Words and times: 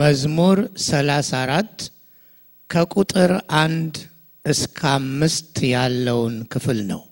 መዝሙር 0.00 0.58
34 0.82 1.82
ከቁጥር 2.70 3.30
አንድ 3.60 3.94
እስከ 4.44 4.80
አምስት 4.92 5.56
ያለውን 5.72 6.36
ክፍል 6.52 6.78
ነው። 6.90 7.02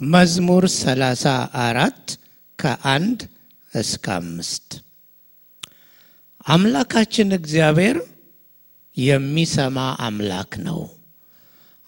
መዝሙር 0.00 0.64
34 0.74 2.14
ከአንድ 2.58 3.20
እስከ 3.72 4.06
አምስት 4.16 4.68
አምላካችን 6.46 7.30
እግዚአብሔር 7.38 7.98
የሚሰማ 8.96 9.78
አምላክ 10.06 10.52
ነው። 10.66 10.80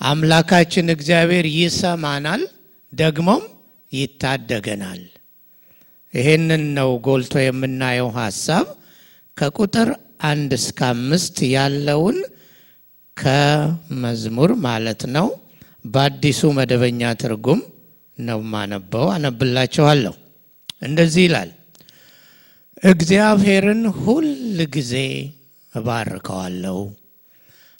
አምላካችን 0.01 0.93
እግዚአብሔር 0.95 1.49
ይሰማናል፣ 1.57 2.43
ደግሞም 2.93 3.43
ይታደገናል። 3.93 5.03
ይህንን 6.15 6.65
ነው 6.79 6.91
ጎልቶ 7.07 7.35
የምናየው 7.43 8.09
ሀሳብ 8.17 8.67
ከቁጥር 9.37 9.89
አንድ 10.23 10.51
እስከ 10.59 10.81
አምስት 10.91 11.37
ያለውን 11.53 12.19
ከመዝሙር 13.17 14.51
ማለት 14.67 15.03
ነው። 15.17 15.27
በአዲሱ 15.87 16.41
መደበኛ 16.59 17.11
ትርጉም 17.23 17.61
ነው 18.19 18.41
ማነበው፣ 18.53 19.07
አነብላችኋለሁ። 19.15 20.15
እንደዚህ 20.83 21.23
ይላል። 21.27 21.51
እግዚአብሔርን 22.83 23.83
ሁል 23.99 24.29
ጊዜ 24.75 24.95
እባርከዋለሁ፣ 25.73 26.79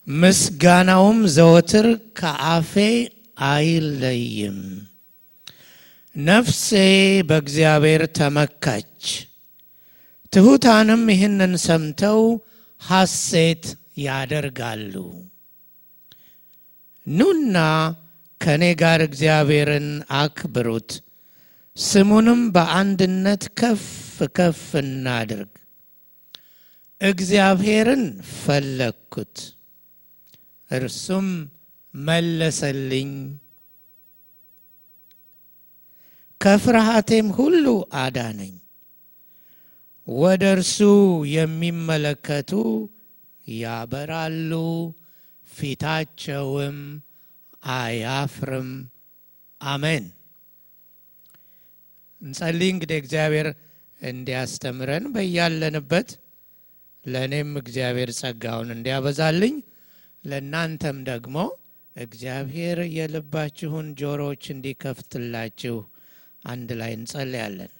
ምስጋናውም 0.07 1.19
ዘወትር 1.35 1.87
ከአፌ 2.19 2.73
አይለይም። 3.49 4.59
ነፍሴ 6.17 6.69
በእግዚአብሔር 7.29 8.03
ተመካች፣ 8.19 9.03
ትሑታንም 10.33 11.03
ይህንን 11.13 11.55
ሰምተው 11.65 12.21
ሐሴት 12.81 13.65
ያደርጋሉ። 13.99 14.95
ኑና 17.07 17.57
ከእኔ 18.41 18.65
ጋር 18.81 19.01
እግዚአብሔርን 19.07 19.89
አክብሩት፣ 20.21 20.91
ስሙንም 21.77 22.41
በአንድነት 22.55 23.45
ከፍ 23.61 23.85
ከፍ 24.37 24.63
እናድርግ። 24.83 25.53
እግዚአብሔርን 27.01 28.05
ፈለግኩት፣ 28.37 29.37
እርሱም 30.71 31.29
መለሰልኝ፣ 31.95 33.13
ከፍርሃቴም 36.41 37.29
ሁሉ 37.39 37.65
አዳነኝ። 37.99 38.55
ወደ 40.07 40.45
እርሱ 40.55 40.79
የሚመለከቱ 41.35 42.51
ያበራሉ፣ 43.47 44.53
ፊታቸውም 45.49 46.79
አያፍርም። 47.75 48.71
አሜን። 49.61 50.05
እንጸልይ 52.21 52.71
እንግዲህ 52.73 52.99
እግዚአብሔር 53.03 53.49
እንዲያስተምረን 54.01 55.05
በያለንበት 55.15 56.09
ለእኔም 57.05 57.51
እግዚአብሔር 57.61 58.11
ጸጋውን 58.19 58.69
እንዲያበዛልኝ 58.75 59.55
ለእናንተም 60.25 60.99
ደግሞ 61.09 61.37
እግዚአብሔር 61.97 62.79
የልባችሁን 62.97 63.87
ጆሮዎች 64.01 64.45
እንዲከፍትላችሁ 64.55 65.77
አንድ 66.45 66.71
ላይ 66.81 66.93
እንጸልያለን። 66.99 67.73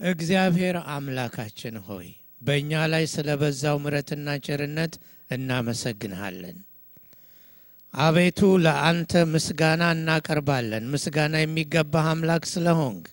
እግዚአብሔር 0.00 0.76
አምላካችን 0.92 1.76
ሆይ 1.86 2.08
በእኛ 2.40 2.72
ላይ 2.92 3.04
ስለ 3.12 3.28
በዛው 3.40 3.76
ምሕረትና 3.82 4.36
ቸርነት 4.46 4.92
እናመሰግንሃለን። 5.30 6.58
አቤቱ 7.94 8.40
ለአንተ 8.64 9.22
ምስጋና 9.32 9.82
እናቀርባለን። 9.96 10.84
ምስጋና 10.92 11.34
የሚገባህ 11.40 12.06
አምላክ 12.12 12.44
ስለሆንክ 12.52 13.06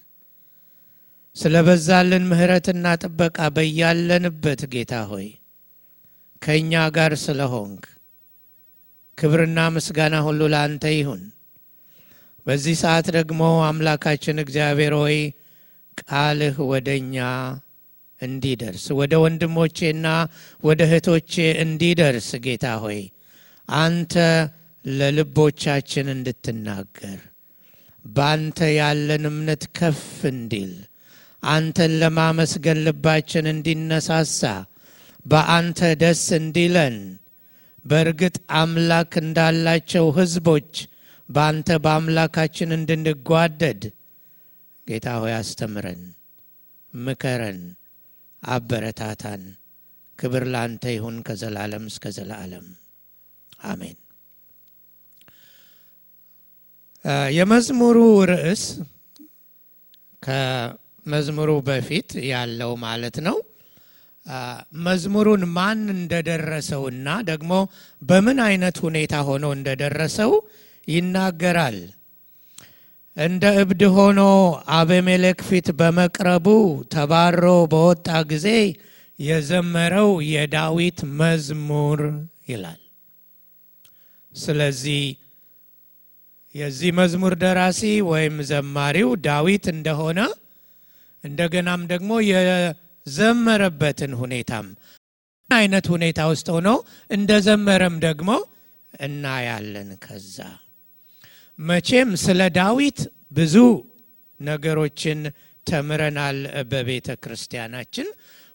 ስለ 1.35 1.55
በዛልን 1.67 2.27
ምሕረትና 2.31 2.85
ጥበቃ 3.01 3.47
በያለንበት 3.55 4.61
ጌታ 4.73 4.93
ሆይ 5.09 5.27
ከእኛ 6.41 6.83
ጋር 6.97 7.13
ስለሆንክ 7.23 7.83
ክብርና 9.17 9.59
ምስጋና 9.75 10.15
ሁሉ 10.27 10.41
ለአንተ 10.53 10.85
ይሁን። 10.95 11.23
በዚህ 12.45 12.75
ሰዓት 12.81 13.07
ደግሞ 13.17 13.41
አምላካችን 13.67 14.43
እግዚአብሔር 14.43 14.93
ሆይ 15.01 15.17
ቃልህ 16.01 16.57
ወደ 16.71 16.89
እኛ 17.01 17.15
እንዲደርስ 18.21 18.85
ወደ 18.99 19.13
ወንድሞቼና 19.23 20.07
ወደ 20.63 20.81
እህቶቼ 20.87 21.33
እንዲደርስ 21.63 22.29
ጌታ 22.45 22.65
ሆይ 22.83 22.99
አንተ 23.69 24.13
ለልቦቻችን 24.85 26.07
እንድትናገር 26.13 27.19
በአንተ 28.05 28.59
ያለን 28.79 29.23
እምነት 29.29 29.63
ከፍ 29.77 30.01
እንዲል 30.31 30.73
አንተን 31.43 31.93
ለማመስገን 32.01 32.79
ልባችን 32.85 33.45
እንዲነሳሳ 33.53 34.41
በአንተ 35.25 35.89
ደስ 36.03 36.23
እንዲለን 36.39 36.97
በእርግጥ 37.85 38.35
አምላክ 38.59 39.13
እንዳላቸው 39.23 40.05
ሕዝቦች 40.17 40.71
በአንተ 41.29 41.77
በአምላካችን 41.83 42.69
እንድንጓደድ 42.77 43.81
ጌታ 44.87 45.07
ሆይ 45.21 45.33
አስተምረን፣ 45.37 46.01
ምከረን፣ 46.93 47.59
አበረታታን። 48.43 49.43
ክብር 50.19 50.43
ለአንተ 50.53 50.83
ይሁን 50.95 51.15
ከዘላለም 51.27 51.85
እስከ 51.91 52.11
ዘላለም 52.17 52.67
አሜን። 53.67 53.97
የመዝሙሩ 57.35 57.97
ርዕስ 58.31 58.63
ከመዝሙሩ 60.23 61.51
በፊት 61.67 62.09
ያለው 62.29 62.71
ማለት 62.85 63.17
ነው። 63.27 63.37
መዝሙሩን 64.85 65.43
ማን 65.55 65.81
እንደደረሰውና 65.95 67.07
ደግሞ 67.27 67.51
በምን 68.01 68.39
አይነት 68.47 68.77
ሁኔታ 68.85 69.15
ሆኖ 69.27 69.45
እንደደረሰው 69.57 70.31
ይናገራል። 70.87 71.77
እንደ 73.17 73.43
እብድ 73.61 73.81
ሆኖ 73.95 74.21
አቤሜሌክ 74.77 75.39
ፊት 75.47 75.67
በመቅረቡ 75.79 76.47
ተባሮ 76.93 77.43
በወጣ 77.73 78.07
ጊዜ 78.31 78.47
የዘመረው 79.19 80.09
የዳዊት 80.31 80.99
መዝሙር 81.19 82.01
ይላል። 82.49 82.81
ስለዚህ 84.33 85.03
የዚህ 86.55 86.91
መዝሙር 86.99 87.33
ደራሲ 87.41 87.81
ወይም 88.09 88.35
ዘማሪው 88.49 89.09
ዳዊት 89.25 89.65
እንደሆነ 89.73 90.19
እንደገናም 91.23 91.81
ደግሞ 91.91 92.11
የዘመረበትን 92.29 94.13
ሁኔታም 94.21 94.67
አይነት 95.49 95.85
ሁኔታ 95.93 96.19
ውስጥ 96.31 96.47
ሆኖ 96.55 96.69
እንደዘመረም 97.09 97.95
ደግሞ 98.05 98.29
እናያለን። 98.99 99.89
ከዛ 100.05 100.37
መቼም 101.59 102.09
ስለ 102.23 102.41
ዳዊት 102.57 102.99
ብዙ 103.31 103.55
ነገሮችን 104.39 105.19
ተምረናል 105.67 106.39
በቤተ 106.71 107.07
ክርስቲያናችን። 107.23 108.07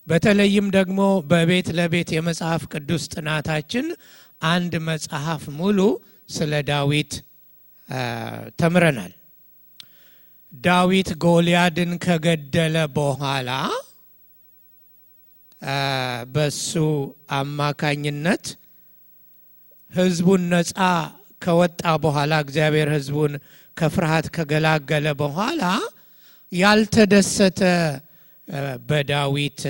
በተለይም 0.06 0.66
ደግሞ 0.76 1.00
በቤት 1.30 1.68
ለቤት 1.78 2.10
የመጽሐፍ 2.16 2.62
ቅዱስ 2.72 3.02
ጥናታችን 3.14 3.86
አንድ 4.46 4.72
መጽሐፍ 4.88 5.42
ሙሉ 5.58 5.78
ስለ 6.28 6.52
ዳዊት 6.68 7.12
ተምረናል። 8.60 9.12
ዳዊት 10.52 11.08
ጎልያድን 11.24 11.92
ከገደለ 12.04 12.76
በኋላ 12.96 13.50
በሱ 16.34 16.72
አማካኝነት 17.36 18.44
ሕዝቡን 19.92 20.42
ነፃ 20.52 20.78
ከወጣ 21.42 21.82
በኋላ 22.02 22.32
እግዚአብሔር 22.44 22.88
ሕዝቡን 22.94 23.32
ከፍርሃት 23.76 24.26
ከገላገለ 24.34 25.06
በኋላ 25.20 25.62
ያልተደሰተ 26.52 27.60
በዳዊት 28.88 29.60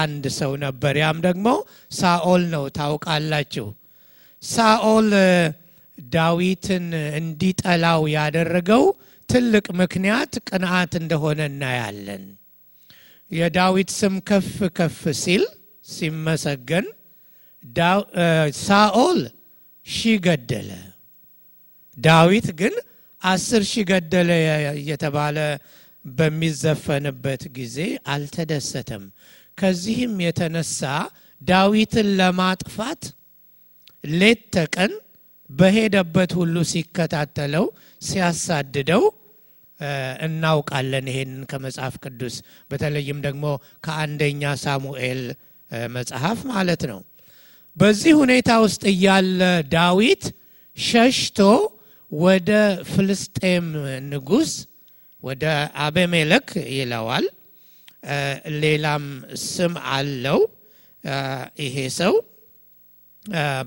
አንድ 0.00 0.24
ሰው 0.38 0.52
ነበር። 0.62 0.94
ያም 1.02 1.18
ደግሞ 1.26 1.48
ሳኦል 1.92 2.42
ነው። 2.54 2.64
ታውቃላችሁ 2.78 3.66
ሳኦል 4.42 5.10
ዳዊትን 5.98 6.86
እንዲጠላው 7.18 8.02
ያደረገው 8.14 8.84
ትልቅ 9.28 9.66
ምክንያት 9.80 10.32
ቅንዓት 10.48 10.92
እንደሆነ 11.00 11.40
እናያለን። 11.50 12.24
የዳዊት 13.30 13.90
ስም 13.98 14.14
ከፍ 14.28 14.48
ከፍ 14.78 14.98
ሲል 15.20 15.44
ሲመሰገን 15.86 16.86
ሳኦል 18.62 19.20
ሺህ 19.86 20.16
ገደለ፣ 20.26 20.70
ዳዊት 21.96 22.48
ግን 22.60 22.74
አስር 23.22 23.62
ሺህ 23.70 23.84
ገደለ 23.90 24.30
እየተባለ 24.78 25.36
በሚዘፈንበት 26.04 27.42
ጊዜ 27.56 27.76
አልተደሰተም። 28.12 29.04
ከዚህም 29.58 30.14
የተነሳ 30.24 30.80
ዳዊትን 31.40 32.08
ለማጥፋት 32.18 33.02
ሌት 34.14 34.42
ተቀን 34.56 34.92
በሄደበት 35.50 36.30
ሁሉ 36.38 36.56
ሲከታተለው 36.70 37.64
ሲያሳድደው 38.02 39.02
እናውቃለን። 40.26 41.06
ይሄንን 41.12 41.42
ከመጽሐፍ 41.50 41.94
ቅዱስ 42.04 42.34
በተለይም 42.70 43.18
ደግሞ 43.26 43.44
ከአንደኛ 43.84 44.52
ሳሙኤል 44.64 45.22
መጽሐፍ 45.90 46.38
ማለት 46.52 46.82
ነው። 46.90 47.00
በዚህ 47.76 48.12
ሁኔታ 48.22 48.50
ውስጥ 48.64 48.82
እያለ 48.92 49.40
ዳዊት 49.74 50.24
ሸሽቶ 50.76 51.38
ወደ 52.12 52.50
ፍልስጤም 52.90 53.66
ንጉሥ 54.08 54.50
ወደ 55.22 55.44
አቤሜሌክ 55.84 56.48
ይለዋል። 56.76 57.26
ሌላም 58.62 59.04
ስም 59.46 59.74
አለው 59.92 60.40
ይሄ 61.58 61.76
ሰው 61.98 62.14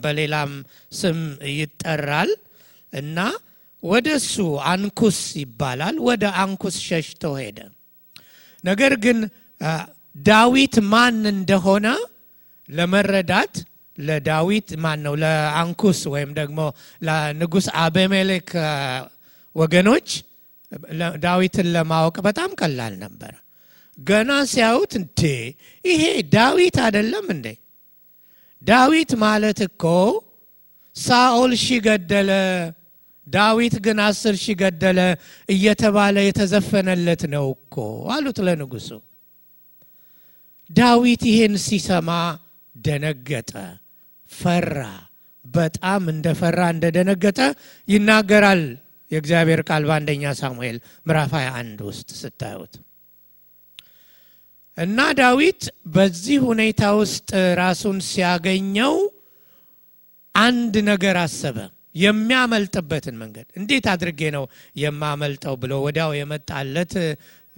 በሌላም 0.04 0.52
ስም 0.92 1.20
ይጠራል 1.56 2.32
እና 2.94 3.18
ወደ 3.84 4.08
እሱ 4.20 4.36
አንኩስ 4.72 5.20
ይባላል። 5.42 5.96
ወደ 6.08 6.24
አንኩስ 6.44 6.76
ሸሽቶ 6.88 7.24
ሄደ። 7.40 7.60
ነገር 8.64 8.94
ግን 9.06 9.18
ዳዊት 10.16 10.76
ማን 10.92 11.18
እንደሆነ 11.34 11.88
ለመረዳት 12.70 13.56
ለዳዊት 13.98 14.70
ማን 14.84 15.00
ነው 15.06 15.14
ለአንኩስ 15.22 16.00
ወይም 16.14 16.32
ደግሞ 16.40 16.60
ለንጉሥ 17.02 17.68
አቤሜሌክ 17.84 18.50
ወገኖች 19.56 20.08
ዳዊትን 21.24 21.68
ለማወቅ 21.76 22.16
በጣም 22.28 22.50
ቀላል 22.62 22.94
ነበር። 23.04 23.34
ገና 23.98 24.32
ሲያዩት 24.52 24.94
እንዴ 25.00 25.22
ይሄ 25.86 26.02
ዳዊት 26.34 26.78
አይደለም 26.86 27.26
እንዴ? 27.36 27.48
ዳዊት 28.62 29.12
ማለት 29.22 29.60
እኮ 29.68 29.84
ሳኦል 30.96 31.52
ሺ 31.58 31.78
ገደለ፣ 31.86 32.30
ዳዊት 33.28 33.76
ግን 33.86 33.98
አስር 34.06 34.36
ሺ 34.38 34.56
ገደለ 34.62 35.00
እየተባለ 35.50 36.16
የተዘፈነለት 36.28 37.24
ነው 37.34 37.46
እኮ 37.56 37.76
አሉት 38.14 38.38
ለንጉሱ። 38.48 38.90
ዳዊት 40.70 41.24
ይህን 41.32 41.56
ሲሰማ 41.66 42.10
ደነገጠ፣ 42.76 43.52
ፈራ። 44.32 44.80
በጣም 45.46 46.04
እንደፈራ 46.14 46.60
እንደደነገጠ 46.74 47.40
ይናገራል 47.88 48.64
የእግዚአብሔር 49.12 49.62
ቃል 49.68 49.84
በአንደኛ 49.90 50.24
ሳሙኤል 50.40 50.78
ምዕራፍ 51.06 51.34
21 51.40 51.84
ውስጥ 51.90 52.10
ስታዩት 52.22 52.74
እና 54.78 55.00
ዳዊት 55.20 55.62
በዚህ 55.94 56.40
ሁኔታ 56.48 56.82
ውስጥ 57.00 57.30
ራሱን 57.60 57.98
ሲያገኘው 58.08 58.96
አንድ 60.36 60.76
ነገር 60.90 61.18
አሰበ። 61.22 61.58
የሚያመልጥበትን 61.96 63.16
መንገድ 63.20 63.48
እንዴት 63.60 63.86
አድርጌ 63.92 64.22
ነው 64.36 64.46
የማመልጠው 64.76 65.56
ብሎ 65.62 65.74
ወዲያው 65.86 66.12
የመጣለት 66.18 66.94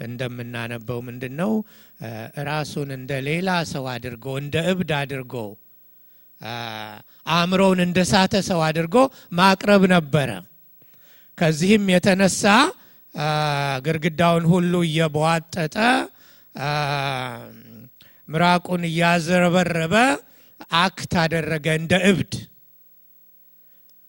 እንደምናነበው 0.06 1.00
ምንድን 1.08 1.34
ነው 1.40 1.52
ራሱን 2.48 2.90
እንደ 2.98 3.12
ሌላ 3.28 3.50
ሰው 3.72 3.86
አድርጎ 3.94 4.36
እንደ 4.42 4.58
እብድ 4.72 4.92
አድርጎ 5.00 5.34
አእምሮውን 7.32 7.80
እንደ 7.86 8.00
ሳተ 8.12 8.34
ሰው 8.50 8.60
አድርጎ 8.66 8.96
ማቅረብ 9.34 9.84
ነበረ። 9.94 10.30
ከዚህም 11.38 11.86
የተነሳ 11.94 12.44
ግድግዳውን 13.86 14.46
ሁሉ 14.52 14.74
እየቧጠጠ 14.88 15.76
ምራቁን 18.28 18.84
እያዘረበረበ 18.90 19.96
አክት 20.78 21.14
አደረገ 21.24 21.68
እንደ 21.80 21.94
እብድ 22.10 22.34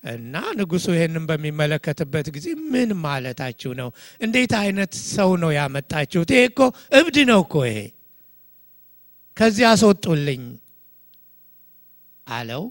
እና 0.04 0.34
ንጉሱ 0.58 0.86
ይህንን 0.94 1.24
በሚመለከትበት 1.28 2.26
ጊዜ 2.34 2.46
ምን 2.72 2.90
ማለታችሁ 3.02 3.70
ነው? 3.80 3.88
እንዴት 4.20 4.52
አይነት 4.60 4.92
ሰው 5.14 5.30
ነው 5.42 5.50
ያመጣችሁት? 5.56 6.30
ይሄ 6.34 6.42
እኮ 6.50 6.60
እብድ 6.98 7.16
ነው 7.30 7.40
እኮ 7.44 7.54
ይሄ፣ 7.68 7.78
ከዚህ 9.36 9.64
አስወጡልኝ 9.72 10.42
አለው 12.28 12.64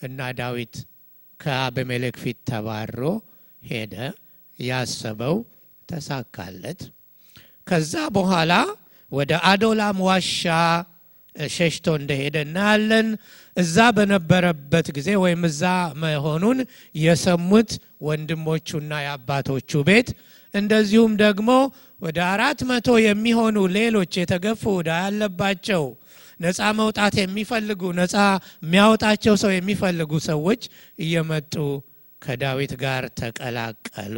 እና 0.00 0.20
ዳዊት 0.38 0.74
ከአቤሜሌክ 1.40 2.16
ፊት 2.22 2.38
ተባሮ 2.50 3.00
ሄደ። 3.62 3.94
ያሰበው 4.58 5.36
ተሳካለት። 5.88 6.80
ከዛ 7.66 7.94
በኋላ 8.16 8.52
ወደ 9.12 9.32
አዶላም 9.50 9.98
ዋሻ 10.06 10.42
ሸሽቶ 11.36 11.86
እንደሄደ 12.00 12.36
እናያለን። 12.46 13.08
እዛ 13.56 13.76
በነበረበት 13.96 14.86
ጊዜ 14.96 15.08
ወይም 15.22 15.42
እዛ 15.48 15.62
መሆኑን 16.02 16.58
የሰሙት 16.96 17.70
ወንድሞቹና 18.08 18.92
የአባቶቹ 19.04 19.82
ቤት 19.88 20.08
እንደዚሁም 20.54 21.12
ደግሞ 21.22 21.50
ወደ 22.00 22.18
አራት 22.32 22.60
መቶ 22.70 22.88
የሚሆኑ 23.04 23.56
ሌሎች 23.76 24.12
የተገፉ 24.20 24.62
ዕዳ 24.78 24.90
ያለባቸው 25.04 25.84
ነፃ 26.40 26.60
መውጣት 26.78 27.14
የሚፈልጉ 27.20 27.82
ነፃ 27.98 28.14
የሚያወጣቸው 28.64 29.34
ሰው 29.42 29.52
የሚፈልጉ 29.54 30.12
ሰዎች 30.28 30.62
እየመጡ 30.98 31.54
ከዳዊት 32.22 32.72
ጋር 32.82 33.04
ተቀላቀሉ። 33.20 34.16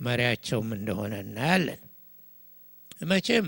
መሪያቸውም 0.00 0.70
እንደሆነ 0.76 1.14
እናያለን። 1.24 1.80
መቼም 3.06 3.46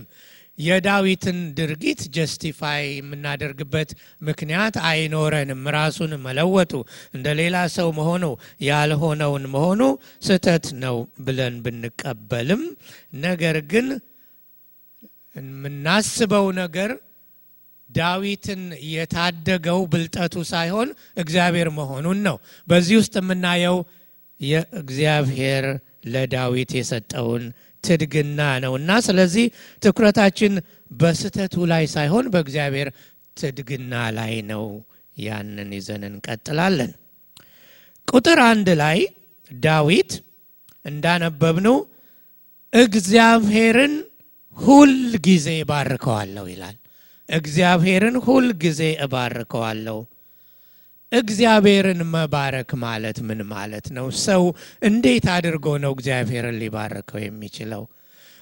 የዳዊትን 0.58 1.38
ድርጊት 1.56 2.00
ጀስቲፋይ 2.14 2.84
የምናደርግበት 2.92 3.90
ምክንያት 4.22 4.76
አይኖረንም። 4.88 5.62
ራሱን 5.76 6.12
መለወጡ 6.24 6.72
እንደ 7.14 7.26
ሌላ 7.40 7.56
ሰው 7.76 7.88
መሆኑ 7.98 8.24
ያልሆነውን 8.66 9.44
መሆኑ 9.54 9.82
ስህተት 10.22 10.66
ነው 10.84 10.96
ብለን 11.26 11.56
ብንቀበልም 11.64 12.62
ነገር 13.26 13.58
ግን 13.72 13.88
የምናስበው 15.36 16.46
ነገር 16.60 16.92
ዳዊትን 17.90 18.62
የታደገው 18.92 19.80
ብልጠቱ 19.92 20.34
ሳይሆን 20.50 20.88
እግዚአብሔር 21.16 21.68
መሆኑን 21.76 22.18
ነው። 22.26 22.36
በዚህ 22.68 22.96
ውስጥ 23.00 23.14
የምናየው 23.20 23.76
የእግዚአብሔር 24.40 25.66
ለዳዊት 26.14 26.70
የሰጠውን 26.78 27.44
ትድግና 27.84 28.40
ነው 28.64 28.72
እና 28.78 28.90
ስለዚህ 29.06 29.46
ትኩረታችን 29.82 30.52
በስህተቱ 31.00 31.64
ላይ 31.72 31.84
ሳይሆን 31.94 32.26
በእግዚአብሔር 32.32 32.88
ትድግና 33.36 33.94
ላይ 34.16 34.34
ነው። 34.50 34.64
ያንን 35.16 35.70
ይዘን 35.76 36.02
እንቀጥላለን። 36.08 36.90
ቁጥር 38.08 38.38
አንድ 38.48 38.68
ላይ 38.80 38.98
ዳዊት 39.50 40.10
እንዳነበብነው 40.84 41.76
እግዚአብሔርን 42.72 43.94
ሁል 44.56 44.92
ጊዜ 45.26 45.48
እባርከዋለሁ 45.62 46.44
ይላል። 46.52 46.76
እግዚአብሔርን 47.28 48.16
ሁል 48.26 48.46
ጊዜ 48.62 48.82
እባርከዋለሁ። 49.04 49.98
እግዚአብሔርን 51.12 52.00
መባረክ 52.12 52.70
ማለት 52.84 53.18
ምን 53.28 53.40
ማለት 53.48 53.86
ነው? 53.96 54.06
ሰው 54.26 54.42
እንዴት 54.82 55.26
አድርጎ 55.34 55.66
ነው 55.84 55.92
እግዚአብሔርን 55.96 56.58
ሊባርከው 56.62 57.20
የሚችለው? 57.24 57.82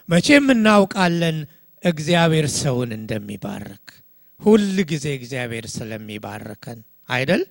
መቼም 0.08 0.46
እናውቃለን 0.54 1.38
እግዚአብሔር 1.82 2.46
ሰውን 2.58 2.90
እንደሚባርክ 2.98 3.86
ሁል 4.40 4.64
ጊዜ 4.90 5.06
እግዚአብሔር 5.18 5.66
ስለሚባርከን 5.74 6.78
አይደል? 7.08 7.42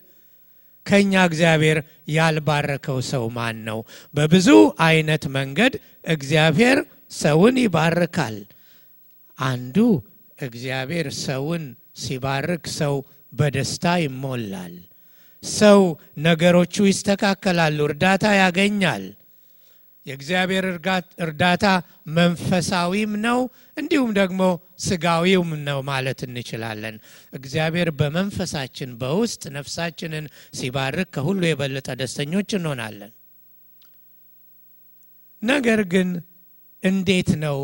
ከኛ 0.85 1.13
እግዚአብሔር 1.29 1.77
ያልባረከው 2.09 2.97
ሰው 3.11 3.23
ማን 3.35 3.57
ነው? 3.67 3.79
በብዙ 4.13 4.47
አይነት 4.87 5.23
መንገድ 5.37 5.73
እግዚአብሔር 6.07 6.79
ሰውን 7.17 7.55
ይባርካል። 7.63 8.35
አንዱ 9.37 9.77
እግዚአብሔር 10.39 11.07
ሰውን 11.19 11.63
ሲባርክ 12.03 12.65
ሰው 12.77 12.95
በደስታ 13.33 13.85
ይሞላል። 14.03 14.75
ሰው 15.43 15.81
ነገሮቹ 16.25 16.75
ይስተካከላሉ፣ 16.89 17.77
እርዳታ 17.87 18.25
ያገኛል። 18.39 19.03
የእግዚአብሔር 20.05 20.65
እርዳታ 21.25 21.65
መንፈሳዊም 22.17 23.11
ነው፣ 23.25 23.39
እንዲሁም 23.77 24.09
ደግሞ 24.17 24.41
ስጋዊም 24.85 25.51
ነው 25.67 25.79
ማለት 25.89 26.19
እንችላለን። 26.27 26.95
እግዚአብሔር 27.33 27.89
በመንፈሳችን 27.99 28.89
በውስጥ 29.01 29.43
ነፍሳችንን 29.57 30.25
ሲባርክ 30.59 31.09
ከሁሉ 31.15 31.41
የበለጠ 31.47 31.89
ደስተኞች 32.01 32.49
እንሆናለን። 32.59 33.11
ነገር 35.43 35.81
ግን 35.93 36.09
እንዴት 36.83 37.31
ነው 37.43 37.59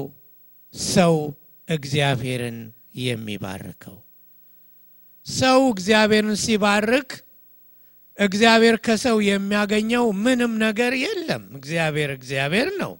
ሰው 0.91 1.15
እግዚአብሔርን 1.69 2.57
የሚባርከው? 3.01 3.97
ሰው 5.25 5.59
እግዚአብሔርን 5.73 6.37
ሲባርክ 6.43 7.11
እግዚአብሔር 8.17 8.75
ከሰው 8.85 9.17
የሚያገኘው 9.27 10.05
ምንም 10.23 10.53
ነገር 10.63 10.93
የለም። 11.03 11.43
እግዚአብሔር 11.55 12.09
እግዚአብሔር 12.17 12.69
ነው። 12.81 12.93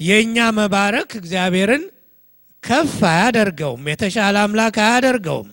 የእኛ 0.00 0.36
መባረክ 0.58 1.10
እግዚአብሔርን 1.20 1.84
ከፍ 2.64 2.96
አያደርገውም፣ 3.10 3.84
የተሻለ 3.92 4.36
አምላክ 4.44 4.76
አያደርገውም፣ 4.84 5.50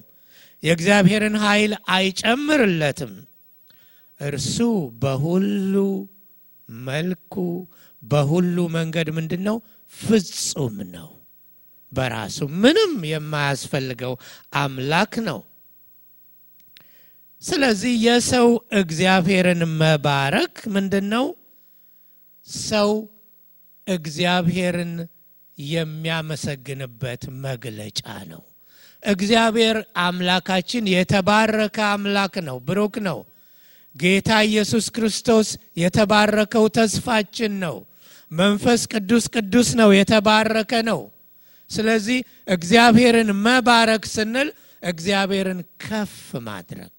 የእግዚአብሔርን 0.64 1.36
ኃይል 1.44 1.74
አይጨምርለትም። 1.90 3.14
እርሱ 4.20 4.58
በሁሉ 5.02 5.76
መልኩ 6.70 7.34
በሁሉ 8.04 8.58
መንገድ 8.76 9.08
ምንድን 9.18 9.42
ነው? 9.48 9.58
ፍጹም 9.94 10.78
ነው። 10.96 11.10
በራሱ 11.94 12.38
ምንም 12.64 12.94
የማያስፈልገው 13.10 14.14
አምላክ 14.58 15.14
ነው። 15.28 15.40
ስለዚህ 17.42 17.94
የሰው 18.06 18.48
እግዚአብሔርን 18.80 19.62
መባረክ 19.80 20.56
ምንድን 20.76 21.06
ነው? 21.14 21.26
ሰው 22.68 22.92
እግዚአብሔርን 23.88 24.94
የሚያመሰግንበት 25.58 27.24
መግለጫ 27.44 28.02
ነው። 28.32 28.42
እግዚአብሔር 29.04 29.78
አምላካችን 30.04 30.84
የተባረከ 30.94 31.78
አምላክ 31.94 32.36
ነው፣ 32.48 32.58
ብሩክ 32.68 32.96
ነው። 33.08 33.20
ጌታ 33.96 34.30
ኢየሱስ 34.48 34.86
ክርስቶስ 34.96 35.48
የተባረከው 35.78 36.66
ተስፋችን 36.78 37.54
ነው። 37.64 37.76
መንፈስ 38.32 38.82
ቅዱስ 38.94 39.26
ቅዱስ 39.36 39.70
ነው፣ 39.80 39.90
የተባረከ 39.98 40.74
ነው። 40.90 41.02
ስለዚህ 41.74 42.20
እግዚአብሔርን 42.48 43.30
መባረክ 43.46 44.04
ስንል 44.14 44.50
እግዚአብሔርን 44.84 45.60
ከፍ 45.84 46.16
ማድረግ፣ 46.48 46.94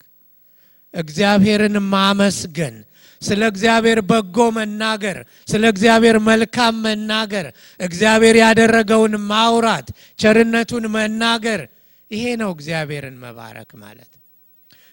እግዚአብሔርን 0.95 1.77
ማመስገን፣ 1.93 2.77
ስለ 3.23 3.43
እግዚአብሔር 3.53 3.99
በጎ 4.09 4.39
መናገር፣ 4.57 5.19
ስለ 5.49 5.63
እግዚአብሔር 5.73 6.17
መልካም 6.27 6.75
መናገር፣ 6.87 7.47
እግዚአብሔር 7.81 8.37
ያደረገውን 8.43 9.15
ማውራት፣ 9.31 9.87
ቸርነቱን 10.19 10.85
መናገር፣ 10.97 11.63
ይሄ 12.11 12.25
ነው 12.41 12.51
እግዚአብሔርን 12.57 13.17
መባረክ 13.23 13.71
ማለት። 13.83 14.13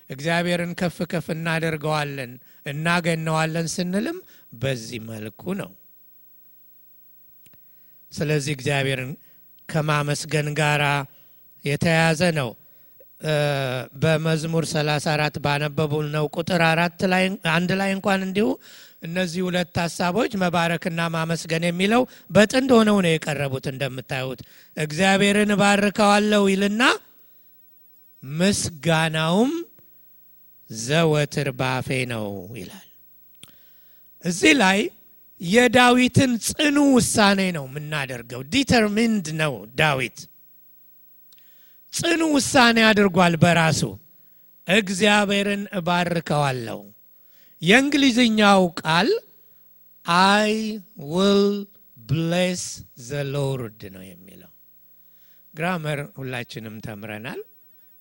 እግዚአብሔርን 0.09 0.71
ከፍ 0.79 0.97
ከፍ 1.11 1.27
እናደርገዋለን 1.35 2.31
እናገነዋለን 2.65 3.67
ስንልም 3.73 4.17
በዚህ 4.53 4.99
መልኩ 5.09 5.53
ነው። 5.61 5.69
ስለዚህ 8.11 8.53
እግዚአብሔርን 8.57 9.11
ከማመስገን 9.71 10.49
ጋር 10.59 10.81
የተያያዘ 11.65 12.21
ነው። 12.39 12.49
በመዝሙር 14.01 14.63
34 14.69 15.35
ባነበቡል 15.43 16.07
ነው 16.15 16.25
ቁጥር 16.35 16.61
አራት 16.69 17.01
ላይ 17.11 17.23
አንድ 17.53 17.71
ላይ 17.79 17.89
እንኳን 17.95 18.21
እንዲሁ 18.27 18.47
እነዚህ 19.03 19.41
ሁለት 19.45 19.75
ሀሳቦች 19.81 20.31
መባረክና 20.41 21.01
ማመስገን 21.15 21.63
የሚለው 21.67 22.01
በጥንድ 22.31 22.71
ሆነው 22.77 22.97
ነው 23.05 23.11
የቀረቡት። 23.13 23.65
እንደምታዩት 23.71 24.41
እግዚአብሔርን 24.77 25.53
እባርከዋለሁ 25.55 26.43
ይልና 26.51 26.81
ምስጋናውም 28.23 29.51
ዘወትር 30.69 31.49
ባፌ 31.59 31.87
ነው 32.11 32.27
ይላል። 32.59 32.87
እዚህ 34.23 34.53
ላይ 34.61 34.79
የዳዊትን 35.41 36.31
ጽኑ 36.47 36.77
ውሳኔ 36.95 37.41
ነው 37.55 37.65
የምናደርገው። 37.69 38.41
determined 38.53 39.27
ነው 39.39 39.53
ዳዊት 39.79 40.17
ጽኑ 41.93 42.21
ውሳኔ 42.35 42.77
አድርጓል 42.89 43.33
በራሱ 43.43 43.81
እግዚአብሔርን 44.67 45.63
እባርከዋለሁ። 45.79 46.79
የእንግሊዝኛው 47.61 48.61
ቃል 48.81 49.09
I 50.05 50.53
will 51.11 51.43
bless 51.97 52.63
the 53.07 53.21
Lord 53.33 53.81
ነው 53.95 54.03
የሚለው። 54.07 54.51
grammar 55.53 55.99
ሁላችንም 56.17 56.75
ተምረናል። 56.85 57.41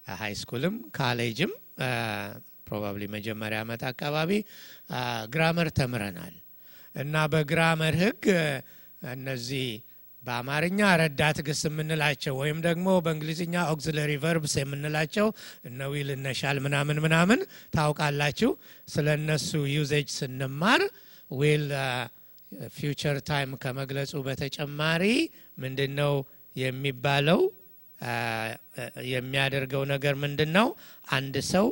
high 0.06 0.32
school 0.40 0.67
ም 0.67 0.76
college 0.96 1.40
ም 1.40 1.52
probably 2.68 3.04
መጀመሪያ 3.14 3.58
ዓመት 3.64 3.82
አካባቢ 3.90 4.30
grammar 5.32 5.68
ተምረናል 5.78 6.34
እና 6.94 7.14
በ 7.32 7.46
grammar 7.46 7.94
ሕግ 8.02 8.24
እነዚህ 9.12 9.66
በአማርኛ 10.22 10.80
ረዳት 11.00 11.38
ግስ 11.46 11.60
የምንላቸው 11.66 12.34
ወይም 12.40 12.58
ደግሞ 12.66 12.88
በእንግሊዝኛ 13.04 13.54
auxiliary 13.72 14.10
verbs 14.24 14.54
የምንላቸው 14.60 15.28
እነ 15.68 15.88
will 15.92 16.08
እነ 16.16 16.34
shall 16.40 16.58
ምናምን 16.66 16.98
ምናምን 17.04 17.40
ታውቃላችሁ። 17.76 18.50
ስለ 18.88 19.06
እነሱ 19.20 19.50
usage 19.74 20.08
ስንማር 20.18 20.82
will 21.30 21.64
future 22.74 23.16
time 23.28 23.50
ከመግለጹ 23.62 24.12
በተጨማሪ 24.26 25.04
ምንድን 25.58 25.92
ነው 26.00 26.14
የሚባለው? 26.56 27.40
የሚያደርገው 29.10 29.82
ነገር 29.92 30.14
ምንድን 30.22 30.50
ነው? 30.56 30.68
አንድ 31.12 31.36
ሰው 31.50 31.66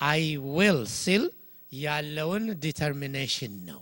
I 0.00 0.22
will 0.54 0.80
ሲል 0.96 1.24
ያለውን 1.72 2.44
determination 2.64 3.54
ነው። 3.68 3.80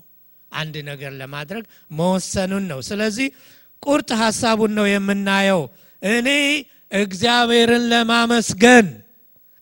አንድ 0.53 0.75
ነገር 0.89 1.13
ለማድረግ 1.21 1.65
መወሰኑን 1.99 2.65
ነው። 2.71 2.81
ስለዚህ 2.89 3.29
ቁርጥ 3.83 4.11
ሀሳቡን 4.23 4.73
ነው 4.79 4.87
የምናየው። 4.89 5.63
እኔ 6.03 6.29
እግዚአብሔርን 7.01 7.85
ለማመስገን፣ 7.93 8.87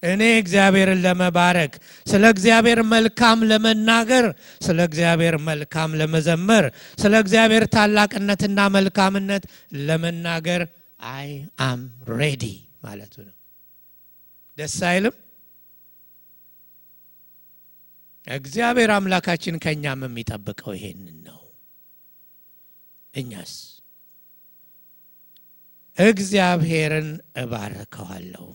እኔ 0.03 0.23
እግዚአብሔርን 0.41 1.01
ለመባረክ፣ 1.05 1.73
ስለ 2.07 2.25
እግዚአብሔር 2.35 2.81
መልካም 2.93 3.39
ለመናገር፣ 3.51 4.27
ስለ 4.67 4.79
እግዚአብሔር 4.89 5.37
መልካም 5.49 5.91
ለመዘመር፣ 6.01 6.67
ስለ 6.99 7.13
እግዚአብሔር 7.25 7.65
ታላቅነትና 7.75 8.59
መልካምነት 8.77 9.45
ለመናገር 9.89 10.63
I 11.01 11.29
am 11.67 11.81
ready 12.15 12.45
ማለቱ 12.83 13.15
ነው። 13.27 13.35
ደስ 14.59 14.77
አይልም? 14.89 15.17
እግዚአብሔር 18.29 18.91
አምላካችን 18.95 19.61
ከእኛም 19.63 20.01
የሚጠብቀው 20.07 20.73
ይሄንን 20.77 21.19
ነው። 21.29 21.41
እኛስ 23.15 23.53
እግዚአብሔርን 25.99 27.09
እባርከዋለሁ። 27.43 28.47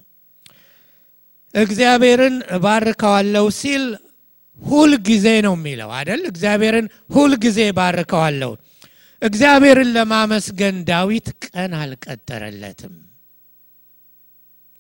እግዚአብሔርን 1.54 2.36
እባርከዋለሁ 2.56 3.46
ሲል 3.60 3.84
ሁል 4.60 4.92
ጊዜ 5.08 5.28
ነው 5.46 5.56
የሚለው 5.58 5.90
አደል? 5.98 6.22
እግዚአብሔርን 6.32 6.86
ሁል 7.10 7.34
ጊዜ 7.44 7.60
እባርከዋለሁ። 7.72 8.52
እግዚአብሔርን 9.22 9.90
ለማመስገን 9.96 10.78
ዳዊት 10.90 11.28
ቀን 11.46 11.72
አልቀጠረለትም። 11.82 12.96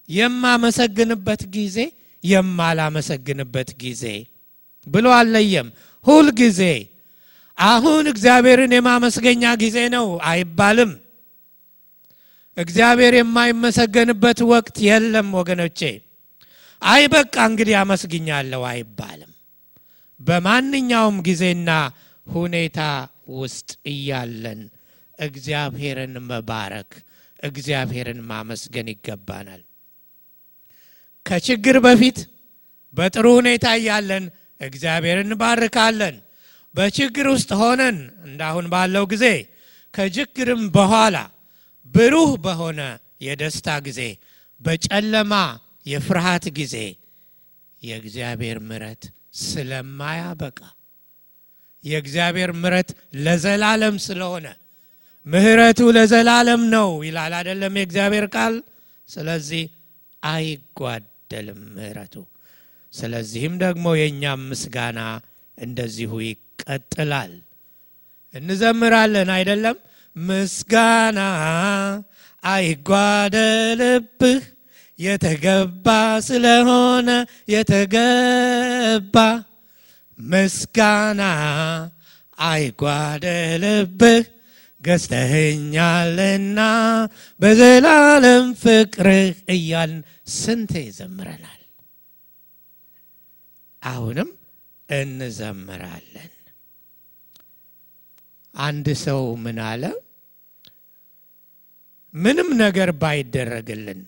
የማመሰግንበት 0.10 1.44
ጊዜ፣ 1.56 1.78
የማላመሰግንበት 2.24 3.70
ጊዜ 3.84 4.04
ብሎ 4.88 5.06
አልለየም። 5.18 5.68
ሁል 6.06 6.28
ጊዜ 6.40 6.62
አሁን 7.58 8.06
እግዚአብሔርን 8.12 8.72
የማመስገኛ 8.76 9.44
ጊዜ 9.62 9.78
ነው 9.96 10.06
አይባልም። 10.30 10.92
እግዚአብሔር 12.58 13.14
የማይመሰገንበት 13.18 14.40
ወቅት 14.52 14.76
የለም 14.88 15.30
ወገኖቼ። 15.40 15.80
አይ 16.82 17.04
በቃ 17.14 17.36
እንግዲህ 17.50 17.76
አመስግኛለሁ 17.82 18.62
አይባልም። 18.72 19.32
በማንኛውም 20.20 21.18
ጊዜና 21.28 21.70
ሁኔታ 22.28 22.80
ውስጥ 23.38 23.70
እያለን 23.88 24.62
እግዚአብሔርን 25.20 26.14
መባረክ፣ 26.30 26.92
እግዚአብሔርን 27.44 28.20
ማመስገን 28.30 28.88
ይገባናል። 28.94 29.62
ከችግር 31.26 31.78
በፊት 31.86 32.18
በጥሩ 32.94 33.26
ሁኔታ 33.38 33.66
እያለን 33.80 34.26
እግዚአብሔርን 34.66 35.28
እንባርካለን። 35.28 36.16
በችግር 36.76 37.26
ውስጥ 37.34 37.52
ሆነን 37.60 37.98
እንዳሁን 38.28 38.66
ባለው 38.74 39.04
ጊዜ 39.12 39.26
ከችግርም 39.94 40.64
በኋላ 40.76 41.18
ብሩህ 41.96 42.32
በሆነ 42.46 42.80
የደስታ 43.26 43.68
ጊዜ፣ 43.88 44.00
በጨለማ 44.62 45.34
የፍርሃት 45.86 46.46
ጊዜ 46.58 46.76
የእግዚአብሔር 47.82 48.58
ምሕረት 48.68 49.04
ስለማያበቃ 49.44 50.60
የእግዚአብሔር 51.84 52.52
ምሕረት 52.58 52.90
ለዘላለም 53.24 53.96
ስለሆነ 54.06 54.46
ምሕረቱ 55.26 55.80
ለዘላለም 55.98 56.62
ነው 56.74 56.90
ይላል 57.08 57.34
አይደለም 57.40 57.74
የእግዚአብሔር 57.80 58.26
ቃል። 58.36 58.56
ስለዚህ 59.10 59.64
አይጓደልም 60.24 61.60
ምሕረቱ። 61.76 62.16
ስለዚህም 62.94 63.54
ደግሞ 63.64 63.86
የእኛም 64.00 64.42
ምስጋና 64.50 65.00
እንደዚሁ 65.58 66.12
ይቀጥላል። 66.26 67.34
እንዘምራለን 68.34 69.30
አይደለም 69.36 69.78
ምስጋና 70.16 71.20
አይጓደልብህ 72.44 74.42
የተገባ 75.00 75.88
ስለሆነ 76.28 77.10
የተገባ 77.54 79.16
ምስጋና 80.20 81.22
አይጓደልብህ 82.48 84.24
ገዝተኸኛልና 84.82 86.60
በዘላለም 87.40 88.48
ፍቅርህ 88.64 89.36
እያልን 89.56 90.02
ስንቴ 90.36 90.74
ዘምረናል። 90.98 91.60
አሁንም 93.84 94.30
እንዘምራለን። 94.90 96.32
አንድ 98.54 98.88
ሰው 99.04 99.22
ምን 99.44 99.60
አለ? 99.68 99.84
ምንም 102.14 102.50
ነገር 102.58 102.90
ባይደረግልን፣ 103.02 104.02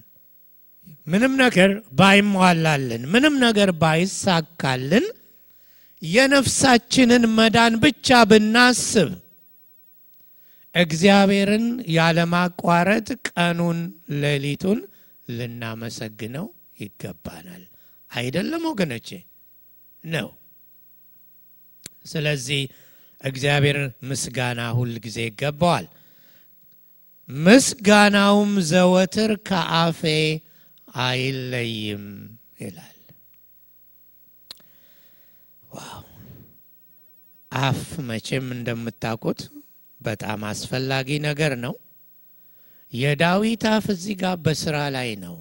ምንም 1.07 1.33
ነገር 1.35 1.69
ባይሟላልን፣ 1.99 3.03
ምንም 3.13 3.35
ነገር 3.39 3.69
ባይሳካልን 3.81 5.05
የነፍሳችንን 6.01 7.23
መዳን 7.37 7.73
ብቻ 7.83 8.23
ብናስብ 8.31 9.11
እግዚአብሔርን 10.75 11.65
ያለማቋረጥ 11.89 13.07
ቀኑን 13.29 13.79
ሌሊቱን 14.23 14.79
ልናመሰግነው 15.27 16.45
ይገባናል። 16.79 17.63
አይደለም 18.11 18.63
ወገኖቼ? 18.69 19.09
ነው። 20.05 20.29
ስለዚህ 22.05 22.61
እግዚአብሔር 23.21 23.77
ምስጋና 24.03 24.61
ሁል 24.77 24.93
ጊዜ 25.05 25.17
ይገባዋል። 25.25 25.85
ምስጋናውም 27.29 28.51
ዘወትር 28.69 29.31
ከአፌ 29.47 30.01
አይለይም 31.03 32.03
ይላል። 32.61 32.91
ዋው! 35.69 36.03
አፍ 37.51 37.81
መቼም 38.07 38.47
እንደምታውቁት 38.55 39.41
በጣም 40.01 40.39
አስፈላጊ 40.49 41.09
ነገር 41.25 41.53
ነው። 41.65 41.75
የዳዊት 42.93 43.63
አፍ 43.71 43.85
እዚህ 43.93 44.15
ጋር 44.21 44.35
በስራ 44.45 44.77
ላይ 44.95 45.09
ነው። 45.23 45.35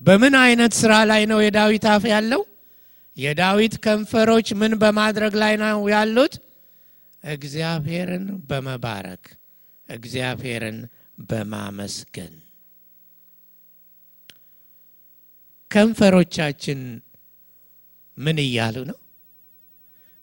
በምን 0.00 0.34
አይነት 0.40 0.72
ስራ 0.80 0.92
ላይ 1.10 1.22
ነው 1.30 1.38
የዳዊት 1.44 1.84
አፍ 1.92 2.04
ያለው? 2.12 2.42
የዳዊት 3.16 3.74
ከንፈሮች 3.84 4.48
ምን 4.52 4.72
በማድረግ 4.78 5.34
ላይ 5.34 5.54
ነው 5.56 5.78
ያሉት? 5.88 6.34
እግዚአብሔርን 7.24 8.26
በመባረክ 8.48 9.24
እግዚአብሔርን 9.88 10.78
በማመስገን 11.18 12.34
ከንፈሮቻችን 15.70 16.80
ምን 18.18 18.36
እያሉ 18.38 18.76
ነው? 18.90 18.98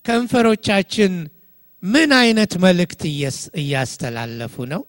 ከንፈሮቻችን 0.05 1.13
ምን 1.83 2.12
አይነት 2.21 2.53
መልእክት 2.65 3.01
እያስተላለፉ 3.62 4.55
ነው? 4.73 4.81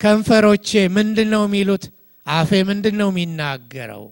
ከንፈሮቼ 0.00 0.68
ምንድን 0.96 1.28
ነው 1.34 1.42
የሚሉት? 1.46 1.84
አፌ 2.26 2.50
ምንድን 2.70 2.96
ነው 3.00 3.08
የሚናገረው? 3.12 4.04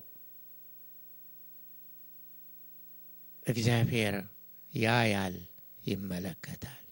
እግዚአብሔር 3.46 4.14
ያያል፣ 4.72 5.36
ይመለከታል። 5.84 6.82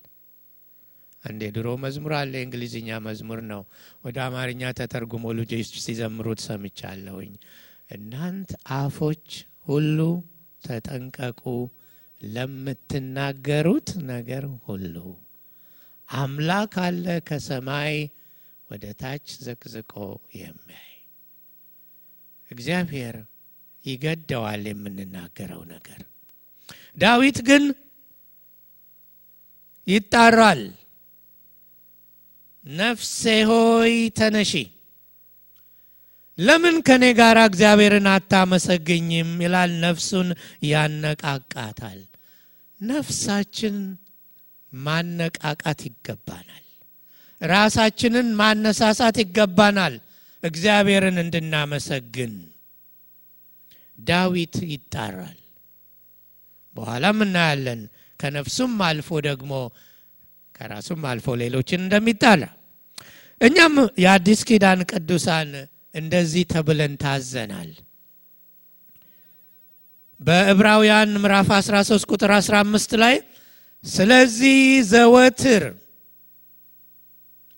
አንድ 1.25 1.41
የድሮ 1.47 1.69
መዝሙር 1.83 2.13
አለ፣ 2.19 2.33
የእንግሊዝኛ 2.39 2.99
መዝሙር 3.07 3.41
ነው። 3.51 3.63
ወደ 4.05 4.17
አማርኛ 4.27 4.63
ተተርጉሞ 4.79 5.25
ልጆች 5.39 5.71
ሲዘምሩት 5.85 6.41
ሰምቻለሁኝ። 6.47 7.33
እናንት 7.91 8.51
አፎች 8.77 9.27
ሁሉ 9.67 9.99
ተጠንቀቁ 10.63 11.43
ለምትናገሩት 12.21 13.89
ነገር 14.11 14.45
ሁሉ 14.67 14.97
አምላክ 16.09 16.75
አለ 16.85 17.07
ከሰማይ 17.29 17.97
ወደ 18.71 18.85
ታች 19.01 19.27
ዘቅዝቆ 19.45 19.93
የሚያይ 20.37 20.91
እግዚአብሔር 22.51 23.17
ይገደዋል 23.85 24.65
የምንናገረው 24.71 25.63
ነገር። 25.73 26.03
ዳዊት 26.97 27.39
ግን 27.49 27.65
ይጣራል። 29.87 30.63
ነፍሴ 32.65 33.21
ሆይ 33.49 33.95
ተነሺ፣ 34.19 34.53
ለምን 36.39 36.77
ከኔ 36.87 37.05
ጋር 37.19 37.37
እግዚአብሔርን 37.43 38.07
አታመሰግኝም? 38.13 39.31
ይላል። 39.45 39.73
ነፍሱን 39.85 40.29
ያነቃቃታል። 40.65 42.01
ነፍሳችን 42.81 43.77
ማነቃቃት 44.73 45.81
ይገባናል። 45.89 46.65
ራሳችንን 47.41 48.29
ማነሳሳት 48.41 49.17
ይገባናል፣ 49.23 49.95
እግዚአብሔርን 50.43 51.17
እንድናመሰግን። 51.23 52.33
ዳዊት 53.99 54.57
ይጣራል። 54.73 55.39
በኋላም 56.77 57.19
እናያለን። 57.27 57.81
ከነፍሱም 58.21 58.75
አልፎ 58.89 59.09
ደግሞ 59.27 59.53
ከራሱም 60.55 61.01
አልፎ 61.11 61.27
ሌሎችን 61.41 61.81
እንደሚጣራ 61.85 62.43
እኛም 63.41 63.75
የአዲስ 64.03 64.41
ኪዳን 64.49 64.81
ቅዱሳን 64.91 65.51
እንደዚህ 65.95 66.45
ተብለን 66.53 66.93
ታዘናል። 67.03 67.71
በዕብራውያን 70.21 71.11
ምዕራፍ 71.23 71.49
13 71.59 72.07
ቁጥር 72.13 72.31
15 72.37 72.95
ላይ 73.03 73.17
ስለዚህ 73.85 74.59
ዘወትር 74.93 75.65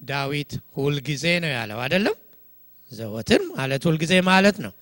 ዳዊት 0.00 0.50
ሁልጊዜ 0.76 1.24
ነው 1.42 1.50
ያለው 1.50 1.78
አይደለም? 1.84 2.16
ዘወትር 2.92 3.40
ማለት 3.52 3.82
ሁልጊዜ 3.88 4.14
ማለት 4.28 4.56
ነው። 4.64 4.72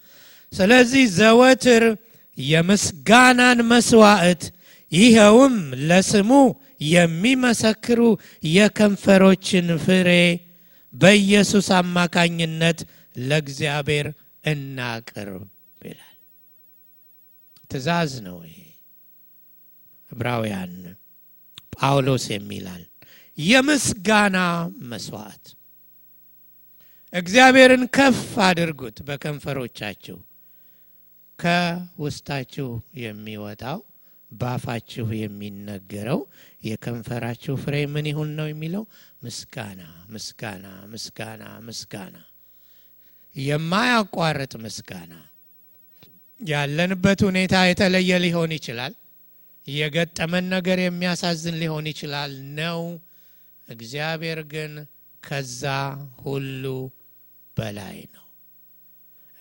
ስለዚህ 0.53 1.05
ዘወትር 1.19 1.85
የምስጋናን 2.39 3.59
መስዋዕት 3.71 4.43
ይኸውም 4.93 5.55
ለስሙ 5.89 6.31
የሚመሰክሩ 6.91 8.01
የከንፈሮችን 8.55 9.69
ፍሬ 9.85 10.11
በኢየሱስ 10.95 11.69
አማካኝነት 11.79 12.79
ለእግዚአብሔር 13.23 14.07
እናቅርብ 14.45 15.43
ይላል። 15.83 16.17
ትእዛዝ 17.71 18.13
ነው 18.27 18.37
ይሄ። 18.47 18.59
ዕብራውያን 20.11 20.75
ጳውሎስ 21.77 22.25
የሚላል 22.33 22.83
የምስጋና 23.39 24.39
መስዋዕት 24.91 25.47
እግዚአብሔርን 27.13 27.85
ከፍ 27.97 28.21
አድርጉት 28.47 28.97
በከንፈሮቻችሁ 29.09 30.17
ከውስጣችሁ 31.39 32.69
የሚወጣው 33.03 33.79
ባፋችሁ 34.31 35.07
የሚነገረው 35.17 36.21
የከንፈራችሁ 36.65 37.55
ፍሬ 37.63 37.75
ምን 37.95 38.07
ይሁን 38.11 38.31
ነው 38.39 38.47
የሚለው? 38.51 38.85
ምስጋና፣ 39.25 39.83
ምስጋና፣ 40.09 40.65
ምስጋና፣ 40.93 41.45
ምስጋና፣ 41.69 42.17
የማያቋርጥ 43.37 44.53
ምስጋና። 44.65 45.13
ያለንበት 46.41 47.21
ሁኔታ 47.29 47.55
የተለየ 47.65 48.13
ሊሆን 48.25 48.53
ይችላል። 48.57 48.95
የገጠመን 49.67 50.47
ነገር 50.55 50.79
የሚያሳዝን 50.83 51.57
ሊሆን 51.63 51.87
ይችላል 51.93 52.33
ነው። 52.59 52.81
እግዚአብሔር 53.69 54.41
ግን 54.53 54.73
ከዛ 55.23 55.63
ሁሉ 56.25 56.65
በላይ 57.57 57.99
ነው። 58.15 58.24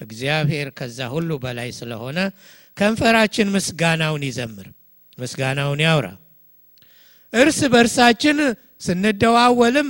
እግዚአብሔር 0.03 0.67
ከዛ 0.77 0.99
ሁሉ 1.13 1.29
በላይ 1.43 1.69
ስለሆነ 1.77 2.19
ከንፈራችን 2.77 3.51
ምስጋናውን 3.55 4.23
ይዘምር፣ 4.27 4.67
ምስጋናውን 5.17 5.81
ያውራ። 5.85 6.07
እርስ 7.33 7.59
በእርሳችን 7.73 8.37
ስንደዋወልም 8.81 9.89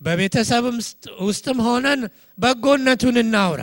በቤተሰብም 0.00 0.76
ውስጥም 1.24 1.58
ሆነን 1.66 2.00
በጎነቱን 2.38 3.16
እናውራ፣ 3.22 3.62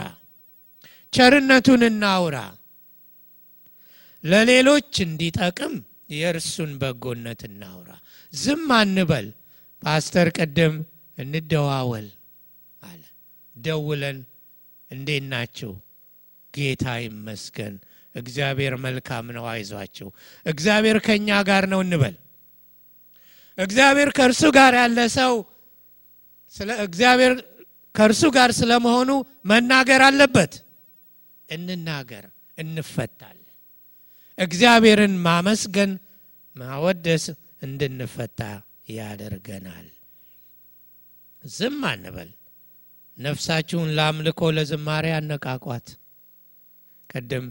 ቸርነቱን 1.14 1.82
እናውራ። 1.90 2.38
ለሌሎች 4.24 4.94
እንዲጠቅም 5.06 5.74
የእርሱን 6.12 6.72
በጎነት 6.82 7.42
እናውራ። 7.50 7.90
ዝም 8.34 8.68
አንበል። 8.78 9.28
ፓስተር 9.84 10.28
ቅድም 10.38 10.76
እንደዋወል 11.18 12.08
አለ። 12.82 13.02
ደውለን 13.56 14.18
እንዴት 14.92 15.26
ናችሁ? 15.32 15.72
ጌታ 16.54 16.86
ይመስገን፣ 17.04 17.74
እግዚአብሔር 18.16 18.74
መልካም 18.86 19.26
ነው፣ 19.36 19.46
አይዟችሁ፣ 19.52 20.08
እግዚአብሔር 20.46 20.98
ከእኛ 21.06 21.30
ጋር 21.50 21.64
ነው 21.72 21.80
እንበል። 21.86 22.16
እግዚአብሔር 23.58 24.10
ከእርሱ 24.18 24.42
ጋር 24.58 24.74
ያለ 24.80 25.00
ሰው 25.18 25.34
ስለ 26.54 26.70
እግዚአብሔር 26.86 27.34
ከእርሱ 27.96 28.24
ጋር 28.36 28.50
ስለመሆኑ 28.60 29.10
መናገር 29.46 30.02
አለበት። 30.08 30.54
እንናገር፣ 31.50 32.26
እንፈታለን። 32.58 33.44
እግዚአብሔርን 34.38 35.14
ማመስገን 35.26 35.92
ማወደስ 36.56 37.26
እንድንፈታ 37.62 38.42
ያደርገናል። 38.90 39.88
ዝም 41.44 41.82
አንበል። 41.90 42.30
ነፍሳችሁን 43.18 43.90
ለአምልኮ 43.98 44.50
ለዝማሬ 44.56 45.06
አነቃቋት። 45.18 45.88
ቅድም 47.10 47.46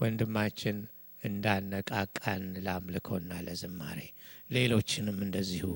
ወንድማችን 0.00 0.76
እንዳነቃቃን 1.22 2.44
ለአምልኮና 2.64 3.32
ለዝማሬ 3.46 3.98
ሌሎችንም 4.50 5.18
እንደዚሁ 5.26 5.66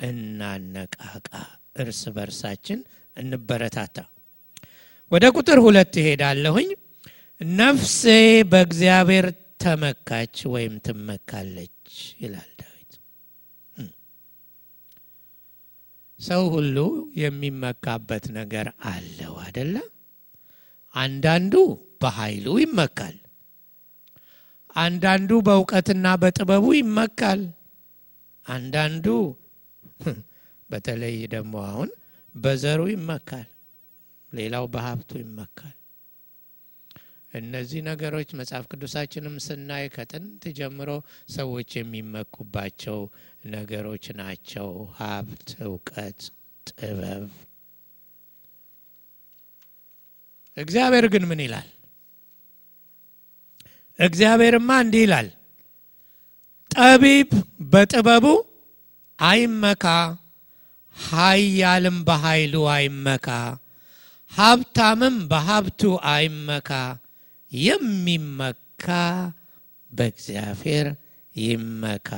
እናነቃቃ፣ 0.00 1.28
እርስ 1.82 2.00
በርሳችን 2.16 2.80
እንበረታታ። 3.16 3.96
ወደ 5.12 5.24
ቁጥር 5.36 5.58
ሁለት 5.64 5.94
ይሄዳለሁኝ። 6.00 6.68
ነፍሴ 7.40 8.02
በእግዚአብሔር 8.50 9.26
ተመካች 9.60 10.36
ወይም 10.52 10.74
ትመካለች 10.86 11.78
ይላል 12.22 12.50
ዳዊት። 12.60 12.92
ሰው 16.22 16.42
ሁሉ 16.54 16.76
የሚመካበት 17.16 18.24
ነገር 18.36 18.66
አለው 18.90 19.34
አደለ? 19.44 19.74
አንዳንዱ 20.94 21.54
በኃይሉ 22.02 22.46
ይመካል። 22.64 23.16
አንዳንዱ 24.76 25.30
በእውቀትና 25.46 26.06
በጥበቡ 26.22 26.66
ይመካል። 26.78 27.40
አንዳንዱ 28.46 29.06
በተለይ 30.70 31.16
ደግሞ 31.34 31.54
አሁን 31.68 31.90
በዘሩ 32.34 32.80
ይመካል። 32.94 33.48
ሌላው 34.32 34.64
በሀብቱ 34.74 35.10
ይመካል። 35.22 35.74
እነዚህ 37.34 37.80
ነገሮች 37.86 38.30
መጽሐፍ 38.38 38.64
ቅዱሳችንም 38.70 39.36
ስናይ 39.44 39.84
ከጥንት 39.94 40.42
ጀምሮ 40.58 40.90
ሰዎች 41.34 41.70
የሚመኩባቸው 41.78 42.98
ነገሮች 43.52 44.04
ናቸው። 44.18 44.68
ሀብት፣ 44.98 45.48
እውቀት፣ 45.66 46.18
ጥበብ። 46.66 47.24
እግዚአብሔር 50.56 51.06
ግን 51.12 51.24
ምን 51.30 51.40
ይላል? 51.44 51.68
እግዚአብሔርማ 53.98 54.70
እንዲህ 54.84 55.02
ይላል፣ 55.06 55.28
ጠቢብ 56.70 57.30
በጥበቡ 57.72 58.26
አይመካ፣ 59.18 59.84
ኃያልም 60.96 61.98
በኃይሉ 62.08 62.54
አይመካ፣ 62.74 63.26
ሀብታምም 64.32 65.16
በሀብቱ 65.30 65.82
አይመካ፣ 66.12 66.70
የሚመካ 67.52 68.86
በእግዚአብሔር 69.92 70.86
ይመካ። 71.36 72.10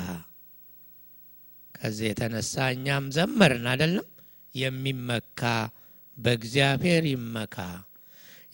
ከዚህ 1.74 2.06
የተነሳ 2.08 2.54
እኛም 2.74 3.04
ዘመርን 3.16 3.66
አይደለም? 3.72 4.06
የሚመካ 4.54 5.40
በእግዚአብሔር 6.16 7.04
ይመካ፣ 7.12 7.56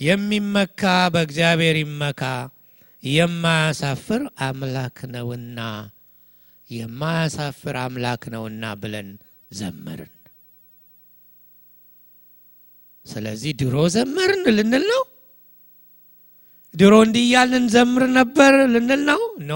የሚመካ 0.00 0.82
በእግዚአብሔር 1.14 1.76
ይመካ 1.82 2.22
የማያሳፍር 3.02 4.22
አምላክ 4.46 4.98
ነውና 5.12 5.58
የማያሳፍር 6.70 7.76
አምላክ 7.82 8.22
ነውና 8.34 8.64
ብለን 8.82 9.08
ዘመርን። 9.50 10.12
ስለዚህ 13.06 13.52
ድሮ 13.60 13.76
ዘመርን 13.94 14.42
ልንል 14.56 14.84
ነው? 14.92 15.02
ድሮ 16.80 16.94
እንዲህ 17.06 17.24
እያልን 17.26 17.56
እንዘምር 17.60 18.02
ነበር 18.18 18.52
ልንል 18.72 19.02
ነው? 19.08 19.20
ኖ 19.42 19.52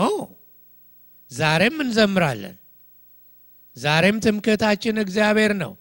ዛሬም 1.31 1.77
እንዘምራለን። 1.85 2.57
ዛሬም 3.77 4.17
ትምክህታችን 4.25 4.97
እግዚአብሔር 5.05 5.53
ነው። 5.63 5.73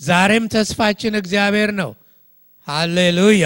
ዛሬም 0.00 0.44
ተስፋችን 0.54 1.14
እግዚአብሔር 1.20 1.70
ነው። 1.80 1.90
ሃሌሉያ። 2.68 3.44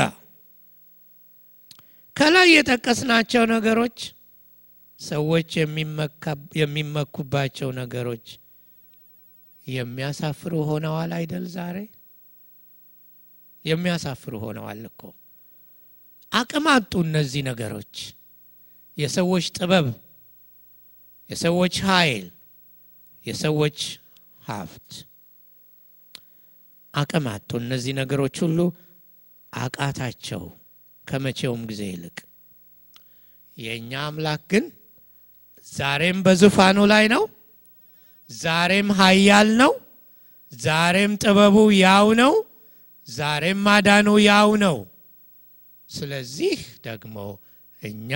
ከላይ 2.16 2.48
የጠቀስናቸው 2.52 3.42
ነገሮች 3.54 3.98
ሰዎች 5.00 5.50
የሚመኩባቸው 6.60 7.68
ነገሮች 7.80 8.26
የሚያሳፍሩ 9.66 10.52
ሆነዋል 10.68 11.10
አይደል? 11.18 11.44
ዛሬ 11.56 11.76
የሚያሳፍሩ 13.64 14.34
ሆነዋል 14.44 14.82
እኮ። 14.90 15.02
አቅም 16.32 16.66
አጡ 16.72 16.92
እነዚህ 17.04 17.42
ነገሮች። 17.48 17.94
የሰዎች 18.98 19.46
ጥበብ፣ 19.56 19.86
የሰዎች 21.30 21.74
ኃይል፣ 21.88 22.26
የሰዎች 23.26 23.78
ሀብት 24.42 24.90
አቅም 26.94 27.26
አጡ። 27.32 27.50
እነዚህ 27.62 27.92
ነገሮች 28.00 28.36
ሁሉ 28.44 28.58
አቃታቸው 29.52 30.42
ከመቼውም 31.06 31.62
ጊዜ 31.70 31.82
ይልቅ። 31.90 32.16
የእኛ 33.56 33.92
አምላክ 34.06 34.42
ግን 34.50 34.64
ዛሬም 35.66 36.18
በዙፋኑ 36.26 36.78
ላይ 36.92 37.04
ነው። 37.14 37.22
ዛሬም 38.30 38.88
ኃያል 38.98 39.48
ነው። 39.60 39.72
ዛሬም 40.52 41.12
ጥበቡ 41.22 41.56
ያው 41.78 42.06
ነው። 42.20 42.34
ዛሬም 43.08 43.58
ማዳኑ 43.66 44.08
ያው 44.24 44.50
ነው። 44.64 44.76
ስለዚህ 45.90 46.56
ደግሞ 46.84 47.16
እኛ 47.82 48.12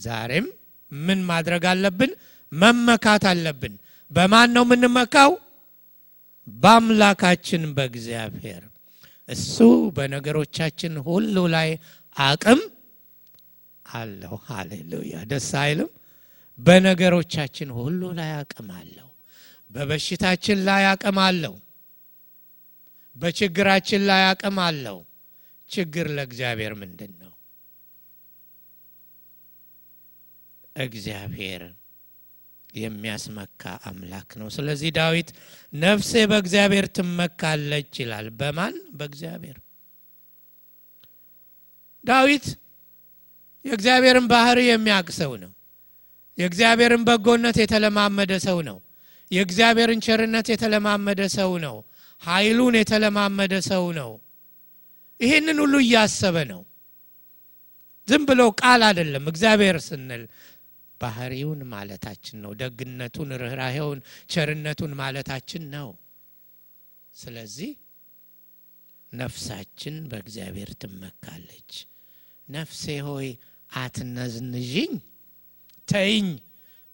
ዛሬም 0.00 0.46
ምን 0.92 1.20
ማድረግ 1.30 1.64
አለብን? 1.70 2.12
መመካት 2.52 3.24
አለብን። 3.30 3.74
በማን 4.10 4.48
ነው 4.56 4.64
የምንመካው? 4.66 5.32
በአምላካችን 6.46 7.62
በእግዚአብሔር። 7.76 8.62
እሱ 9.28 9.56
በነገሮቻችን 9.96 10.92
ሁሉ 11.06 11.36
ላይ 11.54 11.68
አቅም 12.16 12.60
አለው። 13.86 14.34
ሃሌሉያ! 14.46 15.14
ደስ 15.30 15.50
አይልም? 15.62 15.90
በነገሮቻችን 16.58 17.68
ሁሉ 17.78 18.00
ላይ 18.18 18.30
አቅም 18.38 18.68
አለው። 18.78 19.08
በበሽታችን 19.70 20.58
ላይ 20.68 20.82
አቅም 20.92 21.18
አለው። 21.26 21.54
በችግራችን 23.16 24.02
ላይ 24.08 24.22
አቅም 24.30 24.58
አለው። 24.66 24.98
ችግር 25.70 26.06
ለእግዚአብሔር 26.16 26.72
ምንድን 26.80 27.12
ነው? 27.20 27.32
እግዚአብሔር 30.76 31.62
የሚያስመካ 32.74 33.62
አምላክ 33.88 34.30
ነው። 34.40 34.48
ስለዚህ 34.56 34.90
ዳዊት 34.96 35.28
ነፍሴ 35.76 36.12
በእግዚአብሔር 36.30 36.86
ትመካለች 36.96 37.92
ይላል። 38.02 38.26
በማን? 38.40 38.74
በእግዚአብሔር። 38.92 39.56
ዳዊት 42.04 42.46
የእግዚአብሔርን 43.64 44.26
ባህሪ 44.32 44.58
የሚያውቅ 44.66 45.08
ሰው 45.18 45.32
ነው። 45.42 45.52
የእግዚአብሔርን 46.38 47.02
በጎነት 47.08 47.56
የተለማመደ 47.62 48.32
ሰው 48.44 48.58
ነው። 48.68 48.78
የእግዚአብሔርን 49.30 50.00
ቸርነት 50.06 50.46
የተለማመደ 50.52 51.22
ሰው 51.34 51.52
ነው። 51.64 51.76
ኃይሉን 52.22 52.74
የተለማመደ 52.80 53.54
ሰው 53.66 53.84
ነው። 53.98 54.10
ይህንን 55.20 55.58
ሁሉ 55.62 55.74
እያሰበ 55.84 56.36
ነው። 56.50 56.60
ዝም 58.08 58.22
ብሎ 58.28 58.40
ቃል 58.60 58.80
አይደለም። 58.88 59.24
እግዚአብሔር 59.30 59.76
ስንል 59.86 60.22
ባህሪውን 61.00 61.60
ማለታችን 61.72 62.36
ነው። 62.44 62.52
ደግነቱን፣ 62.60 63.30
ርኅራሄውን፣ 63.42 63.98
ቸርነቱን 64.32 64.92
ማለታችን 65.00 65.64
ነው። 65.74 65.88
ስለዚህ 67.14 67.70
ነፍሳችን 69.12 69.94
በእግዚአብሔር 70.10 70.70
ትመካለች። 70.80 71.70
ነፍሴ 72.48 72.82
ሆይ 73.08 73.28
አትነዝንዥኝ፣ 73.72 74.92
ተይኝ፣ 75.88 76.26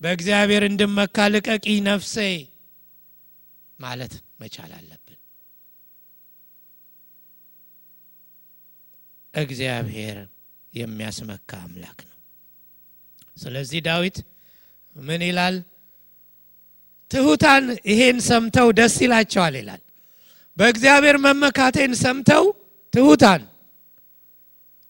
በእግዚአብሔር 0.00 0.62
እንድመካ 0.68 1.26
ልቀቂ 1.34 1.66
ነፍሴ 1.88 2.16
ማለት 3.78 4.12
መቻል 4.40 4.72
አለብን። 4.78 5.03
እግዚአብሔር 9.34 10.18
የሚያስመካ 10.74 11.50
አምላክ 11.64 11.98
ነው። 12.02 12.18
ስለዚህ 13.36 13.80
ዳዊት 13.86 14.16
ምን 14.96 15.20
ይላል? 15.28 15.56
ትሑታን 17.10 17.64
ይሄን 17.90 18.18
ሰምተው 18.28 18.68
ደስ 18.78 18.94
ይላቸዋል 19.04 19.54
ይላል። 19.60 19.82
በእግዚአብሔር 20.56 21.16
መመካቴን 21.24 21.92
ሰምተው 22.02 22.44
ትሑታን፣ 22.94 23.42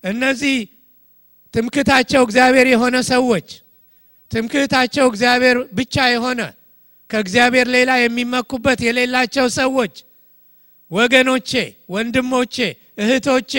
እነዚህ 0.04 0.57
ትምክህታቸው 1.54 2.22
እግዚአብሔር 2.26 2.66
የሆነ 2.70 2.96
ሰዎች፣ 3.11 3.48
ትምክህታቸው 4.30 5.07
እግዚአብሔር 5.11 5.57
ብቻ 5.72 5.96
የሆነ 6.12 6.40
ከእግዚአብሔር 7.11 7.66
ሌላ 7.76 7.90
የሚመኩበት 8.00 8.78
የሌላቸው 8.87 9.46
ሰዎች፣ 9.59 9.94
ወገኖቼ፣ 10.90 11.50
ወንድሞቼ፣ 11.88 12.57
እህቶቼ፣ 12.98 13.54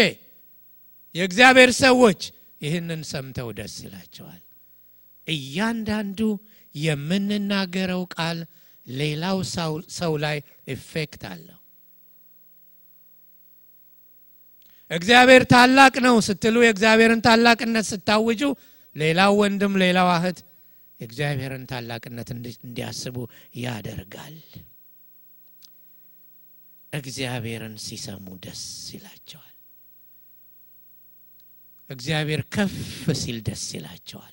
የእግዚአብሔር 1.15 1.71
ሰዎች 1.81 2.21
ይህንን 2.61 3.01
ሰምተው 3.09 3.49
ደስ 3.57 3.75
ይላቸዋል። 3.85 4.41
እያንዳንዱ 5.27 6.19
የምንናገረው 6.75 8.01
ቃል 8.15 8.39
ሌላው 8.85 9.37
ሰው 9.97 10.13
ላይ 10.23 10.37
ኢፌክት 10.73 11.21
አለው። 11.31 11.59
እግዚአብሔር 14.91 15.43
ታላቅ 15.53 15.93
ነው 16.05 16.15
ስትሉ 16.27 16.55
የእግዚአብሔርን 16.63 17.21
ታላቅነት 17.27 17.85
ስታውጁ 17.91 18.41
ሌላው 18.95 19.31
ወንድም 19.39 19.73
ሌላው 19.83 20.09
እህት 20.13 20.39
የእግዚአብሔርን 20.99 21.63
ታላቅነት 21.71 22.29
እንዲያስቡ 22.33 23.17
ያደርጋል። 23.61 24.37
እግዚአብሔርን 26.93 27.75
ሲሰሙ 27.85 28.25
ደስ 28.43 28.61
ይላቸዋል። 28.93 29.44
እግዚአብሔር 31.89 32.41
ከፍ 32.53 32.75
ሲል 33.19 33.37
ደስ 33.47 33.63
ይላቸዋል። 33.75 34.31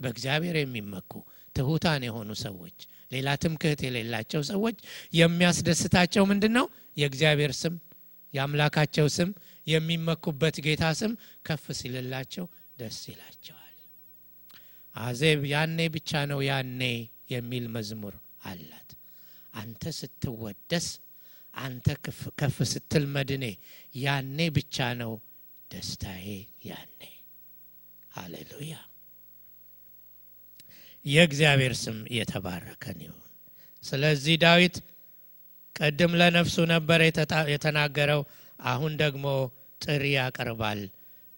በእግዚአብሔር 0.00 0.56
የሚመኩ 0.58 1.12
ትሑታን 1.56 2.02
የሆኑ 2.06 2.30
ሰዎች፣ 2.42 2.78
ሌላ 3.12 3.28
ትምክህት 3.42 3.80
የሌላቸው 3.86 4.40
ሰዎች 4.50 4.76
የሚያስደስታቸው 5.16 6.24
ምንድን 6.30 6.52
ነው? 6.58 6.66
የእግዚአብሔር 6.96 7.52
ስም 7.60 7.74
የአምላካቸው 8.34 9.06
ስም 9.16 9.30
የሚመኩበት 9.66 10.56
ጌታ 10.66 10.84
ስም 11.00 11.12
ከፍ 11.46 11.64
ሲልላቸው 11.78 12.44
ደስ 12.78 12.98
ይላቸዋል። 13.10 13.62
አዜብ 14.94 15.40
ያኔ 15.52 15.78
ብቻ 15.94 16.24
ነው 16.30 16.40
ያኔ 16.48 16.82
የሚል 17.30 17.64
መዝሙር 17.74 18.14
አላት። 18.44 18.90
አንተ 19.54 19.92
ስትወደስ፣ 19.98 20.86
አንተ 21.54 21.86
ከፍ 22.40 22.56
ስትል 22.72 23.04
መድኔ፣ 23.14 23.44
ያኔ 23.98 24.38
ብቻ 24.56 24.86
ነው 25.00 25.12
ደስታዬ 25.70 26.26
ያኔ። 26.64 27.00
ሃሌሉያ! 28.12 28.74
የእግዚአብሔር 31.04 31.74
ስም 31.80 31.98
የተባረከን 32.16 32.98
ይሁን። 33.04 33.22
ስለዚህ 33.82 34.36
ዳዊት 34.42 34.76
ቅድም 35.76 36.12
ለነፍሱ 36.20 36.56
ነበር 36.72 37.00
የተናገረው። 37.52 38.22
አሁን 38.64 38.92
ደግሞ 39.02 39.24
ጥሪ 39.80 40.04
ያቀርባል። 40.16 40.80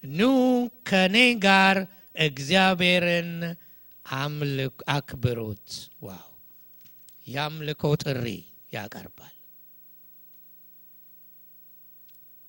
ኑ 0.03 0.19
ከኔ 0.89 1.15
ጋር 1.45 1.77
እግዚአብሔርን 2.25 3.31
አክብሩት። 4.91 5.67
ዋው! 6.01 6.29
የአምልኮ 7.27 7.83
ጥሪ 8.03 8.25
ያቀርባል። 8.73 9.35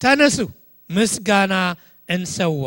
ተነሱ፣ 0.01 0.37
ምስጋና 0.91 1.55
እንሰዋ። 2.09 2.65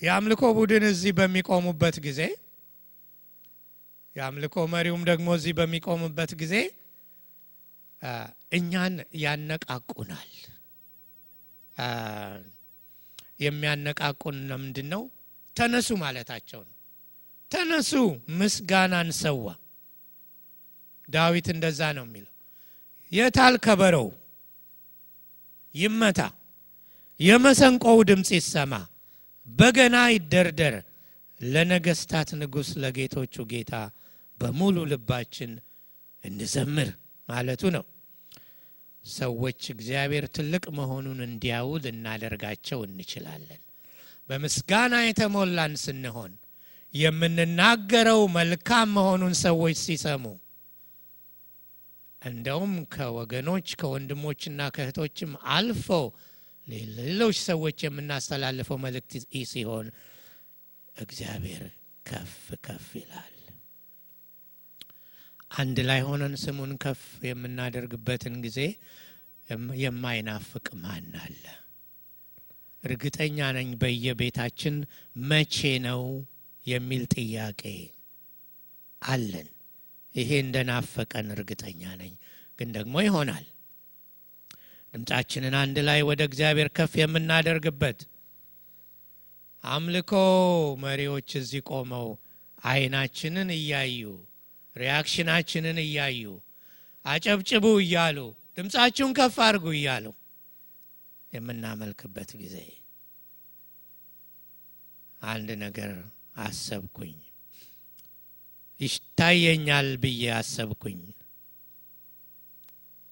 የአምልኮ 0.00 0.42
ቡድን 0.56 0.84
እዚህ 0.90 1.12
በሚቆሙበት 1.18 1.96
ጊዜ 2.04 2.20
የአምልኮ 4.16 4.54
መሪውም 4.72 5.02
ደግሞ 5.08 5.28
እዚህ 5.38 5.52
በሚቆምበት 5.58 6.30
ጊዜ 6.40 6.54
እኛን 8.52 8.94
ያነቃቁናል። 9.22 10.30
የሚያነቃቁን 13.40 14.36
ለምንድን 14.48 14.88
ነው? 14.92 15.02
ተነሱ 15.56 15.88
ማለታቸው 16.02 16.60
ነው። 16.66 16.74
ተነሱ 17.50 17.92
ምስጋና 18.40 18.94
እንሰዋ። 19.04 19.46
ዳዊት 21.08 21.46
እንደዛ 21.54 21.80
ነው 21.96 22.04
የሚለው። 22.06 22.32
የታል 23.12 23.54
ከበሮው 23.64 24.08
ይመታ፣ 25.74 26.20
የመሰንቆው 27.20 27.98
ድምፅ 28.08 28.28
ይሰማ፣ 28.36 28.72
በገና 29.48 29.96
ይደርደር፣ 30.14 30.74
ለነገስታት 31.40 32.28
ንጉሥ 32.40 32.70
ለጌቶቹ 32.82 33.44
ጌታ 33.52 33.72
በሙሉ 34.40 34.76
ልባችን 34.90 35.52
እንዘምር 36.24 36.88
ማለቱ 37.28 37.62
ነው። 37.76 37.84
ሰዎች 39.04 39.60
እግዚአብሔር 39.74 40.24
ትልቅ 40.36 40.64
መሆኑን 40.78 41.18
እንዲያዩ 41.26 41.68
ልናደርጋቸው 41.84 42.80
እንችላለን። 42.86 43.60
በምስጋና 44.28 44.94
የተሞላን 45.02 45.74
ስንሆን 45.84 46.32
የምንናገረው 46.94 48.20
መልካም 48.36 48.88
መሆኑን 48.96 49.34
ሰዎች 49.42 49.76
ሲሰሙ 49.84 50.24
እንደውም 52.22 52.72
ከወገኖች 52.94 53.68
ከወንድሞችና 53.80 54.60
ከእህቶችም 54.74 55.32
አልፎ 55.54 55.88
ሌሎች 56.68 57.36
ሰዎች 57.46 57.78
የምናስተላልፈው 57.84 58.78
መልእክት 58.82 59.12
ሲሆን 59.50 59.86
እግዚአብሔር 60.96 61.62
ከፍ 62.06 62.34
ከፍ 62.64 62.88
ይላል። 63.00 63.36
አንድ 65.54 65.78
ላይ 65.88 66.00
ሆነን 66.08 66.34
ስሙን 66.42 66.72
ከፍ 66.82 67.00
የምናደርግበትን 67.28 68.34
ጊዜ 68.44 68.58
የማይናፍቅ 69.80 70.66
ማን 70.82 71.08
አለ? 71.22 71.42
እርግጠኛ 72.84 73.48
ነኝ 73.56 73.70
በየቤታችን 73.80 74.76
መቼ 75.16 75.56
ነው 75.86 76.02
የሚል 76.66 77.02
ጥያቄ 77.14 77.62
አለን። 79.02 79.48
ይሄ 80.14 80.30
እንደናፈቀን 80.44 81.26
እርግጠኛ 81.34 81.82
ነኝ። 82.00 82.12
ግን 82.58 82.70
ደግሞ 82.76 82.94
ይሆናል። 83.04 83.44
ድምፃችንን 84.94 85.54
አንድ 85.60 85.76
ላይ 85.88 86.00
ወደ 86.08 86.20
እግዚአብሔር 86.28 86.68
ከፍ 86.76 86.92
የምናደርግበት 87.00 88.00
አምልኮ 89.64 90.12
መሪዎች 90.84 91.30
እዚህ 91.40 91.62
ቆመው 91.70 92.08
አይናችንን 92.62 93.50
እያዩ 93.56 94.02
ሪያክሽናችንን 94.76 95.78
እያዩ 95.84 96.22
አጨብጭቡ 97.04 97.66
እያሉ 97.82 98.18
ድምፃችሁን 98.58 99.12
ከፍ 99.18 99.36
አድርጉ 99.46 99.66
እያሉ 99.76 100.06
የምናመልክበት 101.32 102.30
ጊዜ 102.40 102.56
አንድ 105.20 105.48
ነገር 105.64 105.90
አሰብኩኝ፣ 106.44 107.16
ይታየኛል 108.80 109.88
ብዬ 110.02 110.22
አሰብኩኝ። 110.36 111.00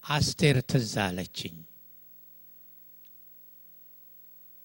አስቴር 0.05 0.59
ትዝ 0.71 0.93
አለችኝ። 1.05 1.57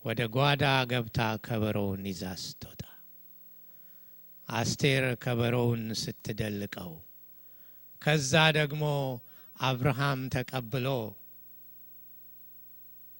ወደ 0.05 0.21
ጓዳ 0.35 0.63
ገብታ 0.91 1.17
ከበሮውን 1.45 2.03
ይዛ 2.09 2.23
ስትወጣ 2.43 2.81
አስቴር 4.47 5.03
ከበሮውን 5.23 5.83
ስትደልቀው 6.01 6.93
ከዛ 8.01 8.33
ደግሞ 8.57 8.83
አብርሃም 9.55 10.21
ተቀብሎ 10.33 10.87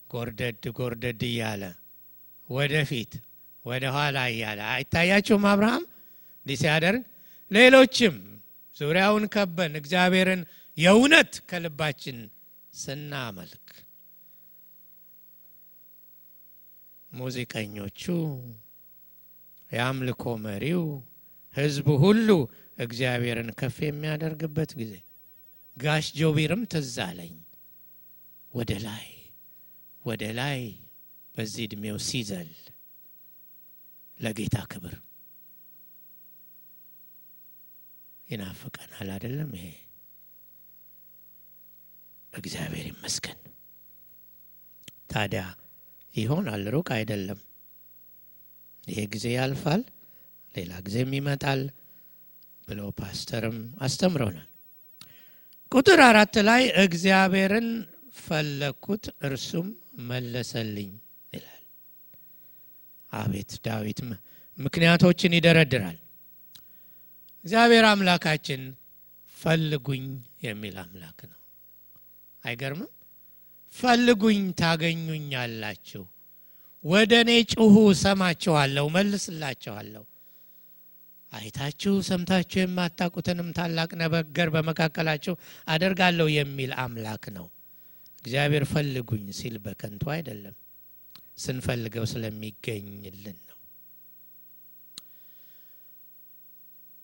ጎርደድ 0.09 0.63
ጎርደድ 0.77 1.21
እያለ 1.29 1.63
ወደፊት 2.49 3.13
ወደ 3.65 3.83
ኋላ 3.95 4.17
እያለ 4.31 4.59
አይታያችሁም? 4.71 5.45
አብርሃም 5.51 5.83
እንዲህ 6.45 6.57
ሲያደርግ 6.61 7.03
ሌሎችም 7.53 8.15
ዙሪያውን 8.77 9.25
ከበን 9.33 9.73
እግዚአብሔርን 9.79 10.41
የእውነት 10.77 11.33
ከልባችን 11.49 12.17
ስናመልክ 12.73 13.67
ሙዚቀኞቹ፣ 17.11 18.03
የአምልኮ 19.71 20.23
መሪው፣ 20.45 20.83
ህዝቡ 21.55 21.87
ሁሉ 22.03 22.29
እግዚአብሔርን 22.77 23.49
ከፍ 23.59 23.77
የሚያደርግበት 23.85 24.71
ጊዜ 24.79 24.93
ጋሽ 25.77 26.05
ጆቢርም 26.19 26.63
ትዝ 26.71 26.95
አለኝ። 27.05 27.35
ወደ 28.53 28.71
ላይ 28.85 29.05
ወደ 30.03 30.23
ላይ 30.39 30.59
በዚህ 31.35 31.63
ዕድሜው 31.67 31.97
ሲዘል 32.07 32.49
ለጌታ 34.19 34.57
ክብር 34.71 34.93
ይናፍቀናል። 38.33 39.07
አይደለም? 39.15 39.49
ይሄ 39.57 39.65
እግዚአብሔር 42.33 42.85
ይመስገን። 42.91 43.39
ታዲያ 45.11 45.43
ይሆናል፣ 46.15 46.63
ሩቅ 46.75 46.87
አይደለም። 46.97 47.39
ይሄ 48.87 48.99
ጊዜ 49.13 49.25
ያልፋል፣ 49.35 49.81
ሌላ 50.55 50.71
ጊዜም 50.85 51.11
ይመጣል 51.17 51.61
ብሎ 52.67 52.79
ፓስተርም 52.99 53.57
አስተምረውናል። 53.81 54.49
ቁጥር 55.71 55.99
አራት 56.07 56.35
ላይ 56.49 56.63
እግዚአብሔርን 56.83 57.69
ፈለግኩት 58.17 59.05
እርሱም 59.27 59.67
መለሰልኝ 60.09 60.91
ይላል። 61.33 61.63
አቤት 63.11 63.51
ዳዊት 63.65 63.99
ምክንያቶችን 64.57 65.35
ይደረድራል። 65.37 65.97
እግዚአብሔር 67.45 67.85
አምላካችን 67.87 68.61
ፈልጉኝ 69.37 70.05
የሚል 70.43 70.75
አምላክ 70.83 71.19
ነው። 71.31 71.39
አይገርምም? 72.43 72.91
ፈልጉኝ 73.73 74.41
ታገኙኛላችሁ፣ 74.59 76.03
ወደ 76.83 77.13
እኔ 77.23 77.31
ጩሁ 77.53 77.75
ሰማችኋለሁ፣ 78.03 78.85
መልስላችኋለሁ። 78.95 80.03
አይታችሁ 81.31 81.93
ሰምታችሁ 82.07 82.59
የማታውቁትንም 82.61 83.47
ታላቅ 83.57 83.89
ነገር 84.03 84.49
በመካከላችሁ 84.55 85.33
አደርጋለሁ 85.67 86.27
የሚል 86.33 86.71
አምላክ 86.83 87.23
ነው። 87.37 87.47
እግዚአብሔር 88.25 88.65
ፈልጉኝ 88.71 89.25
ሲል 89.39 89.55
በከንቱ 89.63 90.03
አይደለም፣ 90.15 90.55
ስንፈልገው 91.37 92.05
ስለሚገኝልን 92.11 93.37
ነው። 93.41 93.57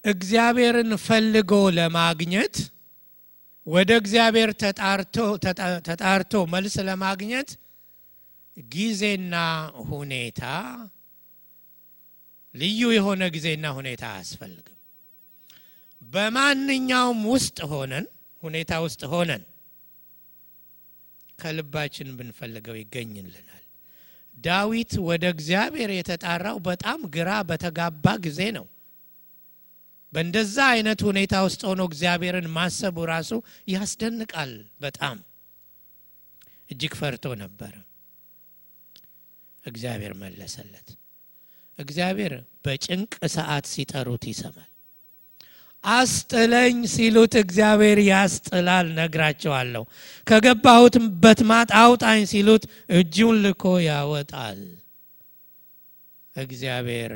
እግዚአብሔርን 0.03 0.91
ፈልጎ 1.05 1.51
ለማግኘት 1.77 2.55
ወደ 3.67 3.91
እግዚአብሔር 4.01 4.49
ተጣርቶ 5.87 6.33
መልስ 6.53 6.75
ለማግኘት 6.87 7.49
ጊዜና 8.57 9.35
ሁኔታ 9.89 10.43
ልዩ 12.55 12.81
የሆነ 12.95 13.23
ጊዜና 13.35 13.65
ሁኔታ 13.77 14.03
አያስፈልግም። 14.13 14.75
በማንኛውም 16.01 17.21
ውስጥ 17.33 17.59
ሆነን 17.71 18.05
ሁኔታ 18.43 18.71
ውስጥ 18.85 19.01
ሆነን 19.13 19.43
ከልባችን 21.39 22.09
ብንፈልገው 22.17 22.75
ይገኝልናል። 22.79 23.63
ዳዊት 24.37 24.91
ወደ 25.07 25.23
እግዚአብሔር 25.35 25.91
የተጣራው 25.95 26.57
በጣም 26.67 26.99
ግራ 27.15 27.29
በተጋባ 27.49 28.05
ጊዜ 28.25 28.41
ነው። 28.57 28.65
በእንደዛ 30.13 30.57
አይነት 30.73 30.99
ሁኔታ 31.07 31.33
ውስጥ 31.45 31.61
ሆኖ 31.69 31.81
እግዚአብሔርን 31.89 32.47
ማሰቡ 32.55 32.97
ራሱ 33.11 33.31
ያስደንቃል። 33.73 34.51
በጣም 34.81 35.17
እጅግ 36.69 36.93
ፈርቶ 36.99 37.25
ነበረ። 37.41 37.73
እግዚአብሔር 39.65 40.13
መለሰለት። 40.21 40.87
እግዚአብሔር 41.77 42.33
በጭንቅ 42.65 43.13
ሰዓት 43.33 43.65
ሲጠሩት 43.73 44.23
ይሰማል። 44.31 44.65
አስጥለኝ 45.83 46.77
ሲሉት 46.93 47.33
እግዚአብሔር 47.41 47.99
ያስጥላል። 48.07 48.87
ነግራቸዋለሁ። 48.97 49.83
ከገባሁትበት 50.27 51.39
ማጥ 51.51 51.69
አውጣኝ 51.81 52.21
ሲሉት 52.31 52.63
እጁን 52.91 53.35
ልኮ 53.45 53.63
ያወጣል። 53.85 54.59
እግዚአብሔር 56.35 57.13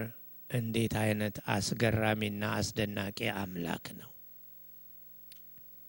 እንዴት 0.54 0.94
አይነት 1.02 1.36
አስገራሚና 1.48 2.44
አስደናቂ 2.58 3.20
አምላክ 3.42 3.86
ነው! 4.00 4.10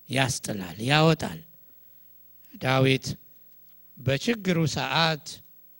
ያስጥላል፣ 0.09 0.79
ያወጣል። 0.89 1.41
ዳዊት 2.55 3.07
በችግሩ 3.99 4.59
ሰዓት 4.75 5.27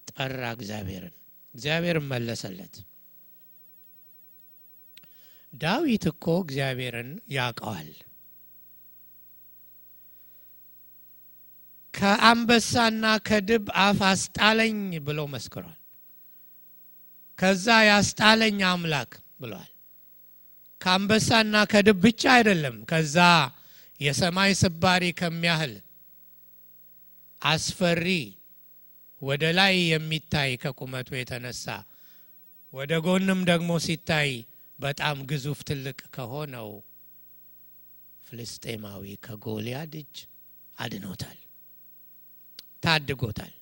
ጠራ 0.09 0.43
እግዚአብሔርን፣ 0.57 1.15
እግዚአብሔር 1.55 1.99
መለሰለት። 2.11 2.75
ዳዊት 5.53 6.05
እኮ 6.11 6.25
እግዚአብሔርን 6.45 7.11
ያውቀዋል። 7.35 7.91
ከአንበሳና 11.95 13.05
ከድብ 13.27 13.67
አፍ 13.83 14.01
አስጣለኝ 14.09 14.79
ብሎ 15.07 15.21
መስክሯል። 15.35 15.77
ከዛ 17.39 17.67
ያስጣለኝ 17.89 18.61
አምላክ 18.69 19.11
ብሏል። 19.41 19.71
ከአንበሳና 20.81 21.55
ከድብ 21.73 21.99
ብቻ 22.05 22.23
አይደለም፣ 22.37 22.77
ከዛ 22.91 23.17
የሰማይ 24.01 24.53
ስባሪ 24.61 25.05
ከሚያህል 25.21 25.75
አስፈሪ 27.43 28.07
ወደ 29.23 29.45
ላይ 29.59 29.75
የሚታይ 29.91 30.51
ከቁመቱ 30.63 31.09
የተነሳ 31.17 31.65
ወደ 32.73 32.93
ጎንም 33.05 33.41
ደግሞ 33.51 33.71
ሲታይ 33.85 34.31
በጣም 34.79 35.17
ግዙፍ 35.31 35.59
ትልቅ 35.69 35.99
ከሆነው 36.15 36.71
ፍልስጤማዊ 38.27 39.05
ከጎልያድ 39.25 39.93
እጅ 40.01 40.17
አድኖታል፣ 40.77 41.39
ታድጎታል። 42.85 43.53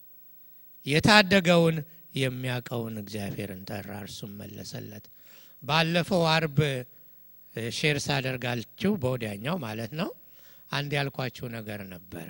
የታደገውን 0.86 1.76
የሚያውቀውን 2.14 2.96
እግዚአብሔርን 3.02 3.62
ጠራ፣ 3.68 3.90
እርሱም 4.02 4.32
መለሰለት። 4.40 5.04
ባለፈው 5.62 6.22
አርብ 6.30 6.58
share 7.74 7.96
ሳደርጋችሁ 8.04 8.92
በወዲያኛው 9.02 9.56
ማለት 9.64 9.92
ነው 10.00 10.10
አንድ 10.70 10.90
ያልኳችሁ 10.98 11.46
ነገር 11.56 11.80
ነበረ። 11.92 12.28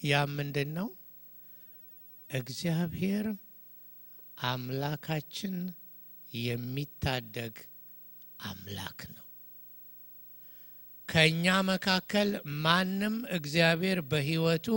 ያ 0.00 0.20
ምንድን 0.34 0.70
ነው? 0.76 0.88
እግዚአብሔር 2.30 3.26
አምላካችን 4.38 5.56
የሚታደግ 6.32 7.56
አምላክ 8.40 9.00
ነው። 9.14 9.26
ከእኛ 11.08 11.44
መካከል 11.70 12.28
ማንም 12.64 13.16
እግዚአብሔር 13.36 13.98
በሕይወቱ 14.10 14.68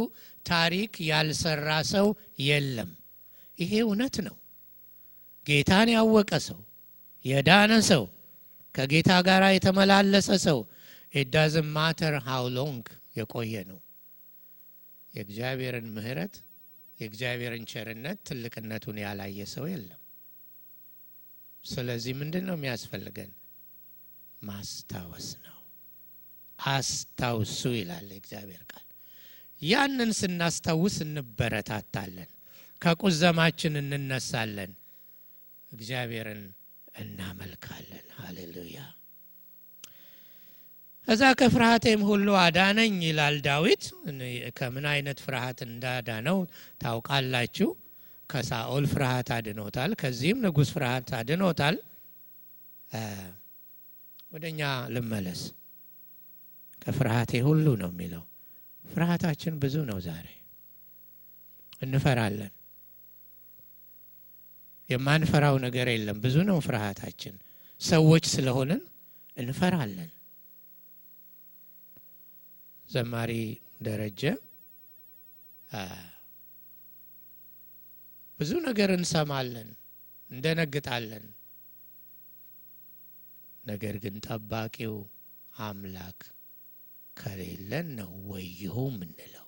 ታሪክ 0.45 0.93
ያልሰራ 1.07 1.69
ሰው 1.91 2.07
የለም። 2.43 2.91
ይሄ 3.57 3.73
እውነት 3.85 4.15
ነው። 4.27 4.35
ጌታን 5.45 5.89
ያወቀ 5.93 6.31
ሰው፣ 6.47 6.59
የዳነ 7.25 7.73
ሰው፣ 7.89 8.03
ከጌታ 8.75 9.11
ጋር 9.27 9.43
የተመላለሰ 9.49 10.29
ሰው 10.45 10.59
it 11.13 11.25
doesn't 11.25 11.67
matter 11.75 12.15
how 12.27 12.45
long 12.55 12.85
የቆየ 13.17 13.55
ነው። 13.69 13.79
የእግዚአብሔርን 15.13 15.87
ምሕረት 15.95 16.35
የእግዚአብሔርን 16.99 17.63
ቸርነት 17.71 18.17
ትልቅነቱን 18.27 18.97
ያላየ 19.03 19.45
ሰው 19.53 19.65
የለም። 19.69 19.99
ስለዚህ 21.63 22.13
ምንድን 22.19 22.45
ነው 22.47 22.55
የሚያስፈልገን? 22.57 23.31
ማስታወስ 24.41 25.27
ነው። 25.45 25.57
አስታውሱ 26.59 27.61
ይላል 27.77 28.07
የእግዚአብሔር 28.11 28.63
ቃል። 28.71 28.85
ያንን 29.63 30.11
ስናስታውስ 30.19 30.95
እንበረታታለን፣ 31.05 32.29
ከቁዘማችን 32.81 33.73
እንነሳለን፣ 33.81 34.71
እግዚአብሔርን 35.71 36.41
እናመልካለን። 36.95 38.05
ሃሌሉያ። 38.17 38.79
እዛ 41.07 41.21
ከፍርሃቴም 41.39 42.01
ሁሉ 42.09 42.27
አዳነኝ 42.41 42.93
ይላል 43.07 43.37
ዳዊት። 43.47 43.83
ከምን 44.57 44.85
አይነት 44.91 45.17
ፍርሃት 45.25 45.59
እንዳዳነው 45.67 46.37
ታውቃላችሁ። 46.81 47.69
ከሳኦል 48.29 48.85
ፍርሃት 48.91 49.29
አድኖታል። 49.35 49.91
ከዚህም 50.01 50.39
ንጉሥ 50.45 50.69
ፍርሃት 50.75 51.09
አድኖታል። 51.17 51.75
ወደ 54.31 54.43
እኛ 54.51 54.61
ልመለስ። 54.93 55.41
ከፍርሃቴ 56.81 57.41
ሁሉ 57.47 57.65
ነው 57.81 57.91
የሚለው። 57.93 58.23
ፍርሃታችን 58.93 59.53
ብዙ 59.61 59.75
ነው። 59.89 59.97
ዛሬ 60.05 60.27
እንፈራለን። 61.81 62.51
የማንፈራው 64.89 65.55
ነገር 65.65 65.87
የለም። 65.91 66.17
ብዙ 66.23 66.35
ነው 66.49 66.57
ፍርሃታችን። 66.65 67.35
ሰዎች 67.81 68.25
ስለሆንን 68.33 68.81
እንፈራለን። 69.37 70.11
ዘማሪ 72.89 73.31
ደረጀ 73.81 74.21
ብዙ 78.39 78.51
ነገር 78.67 78.89
እንሰማለን፣ 78.95 79.69
እንደነግጣለን። 80.29 81.25
ነገር 83.63 83.95
ግን 84.03 84.15
ጠባቂው 84.25 84.95
አምላክ 85.53 86.19
ከሌለን 87.17 87.87
ነው 87.99 88.11
ወዮ 88.29 88.61
የምንለው። 88.87 89.47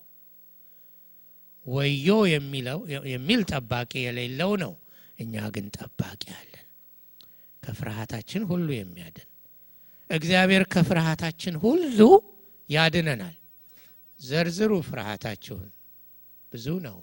ወዮ 1.66 2.08
የሚል 3.14 3.42
ጠባቂ 3.52 3.92
የሌለው 4.06 4.52
ነው። 4.64 4.74
እኛ 5.20 5.36
ግን 5.56 5.68
ጠባቂ 5.78 6.24
አለን፣ 6.38 6.66
ከፍርሃታችን 7.64 8.44
ሁሉ 8.50 8.68
የሚያድን 8.76 9.30
እግዚአብሔር 10.10 10.64
ከፍርሃታችን 10.74 11.56
ሁሉ 11.64 12.00
ያድነናል። 12.70 13.36
ዘርዝሩ 14.20 14.72
ፍርሃታችሁን። 14.88 15.72
ብዙ 16.52 16.68
ነው። 16.86 16.98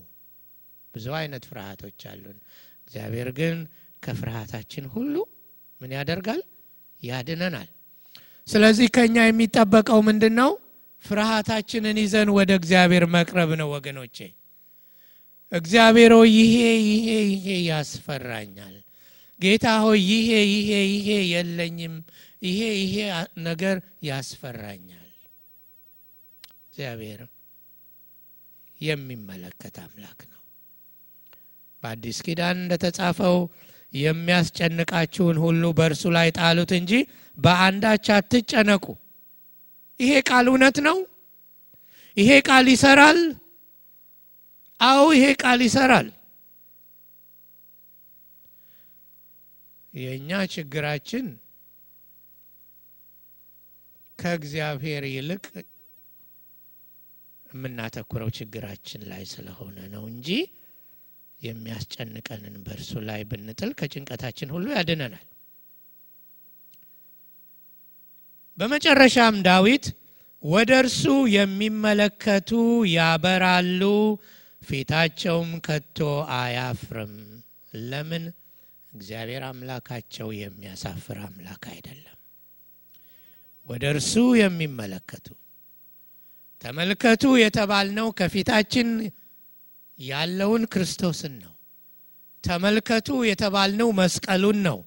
ብዙ 0.94 1.06
አይነት 1.18 1.44
ፍርሃቶች 1.50 2.00
አሉን። 2.10 2.38
እግዚአብሔር 2.82 3.28
ግን 3.38 3.56
ከፍርሃታችን 4.02 4.84
ሁሉ 4.94 5.14
ምን 5.80 5.90
ያደርጋል? 5.96 6.40
ያድነናል። 7.02 7.68
ስለዚህ 8.49 8.88
ከኛ 8.95 9.16
የሚጠበቀው 9.24 10.01
ምንድን 10.03 10.34
ነው? 10.40 10.51
ፍርሃታችንን 11.05 11.97
ይዘን 12.03 12.28
ወደ 12.36 12.51
እግዚአብሔር 12.61 13.05
መቅረብ 13.14 13.51
ነው 13.61 13.68
ወገኖቼ። 13.74 14.16
እግዚአብሔር 15.53 16.12
ሆይ 16.16 16.30
ይሄ 16.36 16.57
ይሄ 16.88 17.07
ይሄ 17.32 17.47
ያስፈራኛል። 17.68 18.74
ጌታ 19.40 19.66
ሆይ 19.84 20.01
ይሄ 20.11 20.28
ይሄ 20.53 20.70
ይሄ 20.95 21.09
የለኝም፣ 21.32 21.95
ይሄ 22.43 22.61
ይሄ 22.82 22.95
ነገር 23.43 23.76
ያስፈራኛል። 24.09 25.09
እግዚአብሔር 26.66 27.20
የሚመለከት 28.80 29.76
አምላክ 29.82 30.20
ነው። 30.30 30.40
በአዲስ 31.82 32.18
ኪዳን 32.26 32.57
እንደተጻፈው 32.62 33.36
የሚያስጨንቃችሁን 33.95 35.36
ሁሉ 35.45 35.62
በእርሱ 35.78 36.05
ላይ 36.16 36.28
ጣሉት 36.38 36.70
እንጂ 36.78 36.93
በአንዳች 37.39 38.07
አትጨነቁ። 38.14 38.85
ይሄ 40.01 40.12
ቃል 40.28 40.47
እውነት 40.51 40.76
ነው። 40.87 40.99
ይሄ 42.16 42.30
ቃል 42.47 42.66
ይሰራል። 42.72 43.20
አዎ 44.80 45.03
ይሄ 45.16 45.26
ቃል 45.43 45.61
ይሰራል። 45.66 46.09
የእኛ 49.95 50.30
ችግራችን 50.53 51.26
ከእግዚአብሔር 54.18 55.05
ይልቅ 55.11 55.45
የምናተኩረው 57.51 58.28
ችግራችን 58.37 59.03
ላይ 59.11 59.22
ስለሆነ 59.33 59.78
ነው 59.95 60.05
እንጂ 60.12 60.28
የሚያስጨንቀንን 61.41 62.55
በእርሱ 62.64 62.93
ላይ 63.09 63.20
ብንጥል 63.30 63.70
ከጭንቀታችን 63.78 64.53
ሁሉ 64.55 64.66
ያድነናል። 64.76 65.26
በመጨረሻም 68.59 69.36
ዳዊት 69.46 69.84
ወደ 70.44 70.70
እርሱ 70.82 71.03
የሚመለከቱ 71.34 72.50
ያበራሉ፣ 72.94 73.82
ፊታቸውም 74.62 75.50
ከቶ 75.66 75.98
አያፍርም። 76.36 77.14
ለምን? 77.72 78.24
እግዚአብሔር 78.92 79.42
አምላካቸው 79.48 80.28
የሚያሳፍር 80.40 81.18
አምላክ 81.26 81.62
አይደለም። 81.72 82.18
ወደ 83.66 83.84
እርሱ 83.94 84.12
የሚመለከቱ 84.40 85.26
ተመልከቱ 86.64 87.24
የተባልነው 87.42 88.09
ከፊታችን 88.18 88.88
ያለውን 89.98 90.62
ክርስቶስን 90.72 91.34
ነው። 91.42 91.55
ተመልከቱ 92.44 93.09
የተባልነው 93.30 93.88
መስቀሉን 93.98 94.59
ነው። 94.68 94.78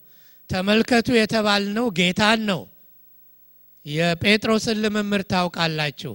ተመልከቱ 0.49 1.09
የተባልነው 1.19 1.85
ጌታን 1.99 2.41
ነው። 2.51 2.61
የጴጥሮስን 3.85 4.77
ልምምድ 4.83 5.23
ታውቃላችሁ። 5.31 6.13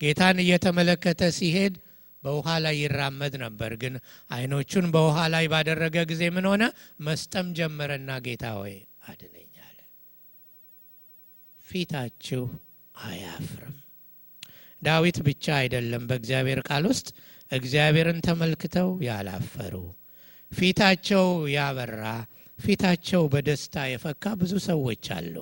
ጌታን 0.00 0.36
እየተመለከተ 0.42 1.30
ሲሄድ 1.36 1.74
በውሃ 2.22 2.48
ላይ 2.64 2.76
ይራመድ 2.82 3.34
ነበር። 3.42 3.72
ግን 3.82 3.94
ዓይኖቹን 4.30 4.86
በውሃ 4.94 5.18
ላይ 5.34 5.44
ባደረገ 5.52 5.96
ጊዜ 6.10 6.22
ምን 6.36 6.46
ሆነ? 6.50 6.62
መስጠም 7.00 7.48
ጀመረና 7.58 8.10
ጌታ 8.26 8.44
ሆይ 8.58 8.74
አድነኝ 9.08 9.52
አለ። 9.66 9.78
ፊታችሁ 11.66 12.44
አያፍርም። 12.94 13.76
ዳዊት 14.82 15.18
ብቻ 15.26 15.44
አይደለም 15.60 16.02
በእግዚአብሔር 16.08 16.60
ቃል 16.68 16.84
ውስጥ 16.90 17.08
እግዚአብሔርን 17.50 18.18
ተመልክተው 18.26 18.88
ያላፈሩ 19.06 19.74
ፊታቸው 20.52 21.26
ያበራ 21.54 22.02
ፊታቸው 22.58 23.22
በደስታ 23.32 23.76
የፈካ 23.88 24.34
ብዙ 24.40 24.52
ሰዎች 24.66 25.06
አሉ። 25.16 25.34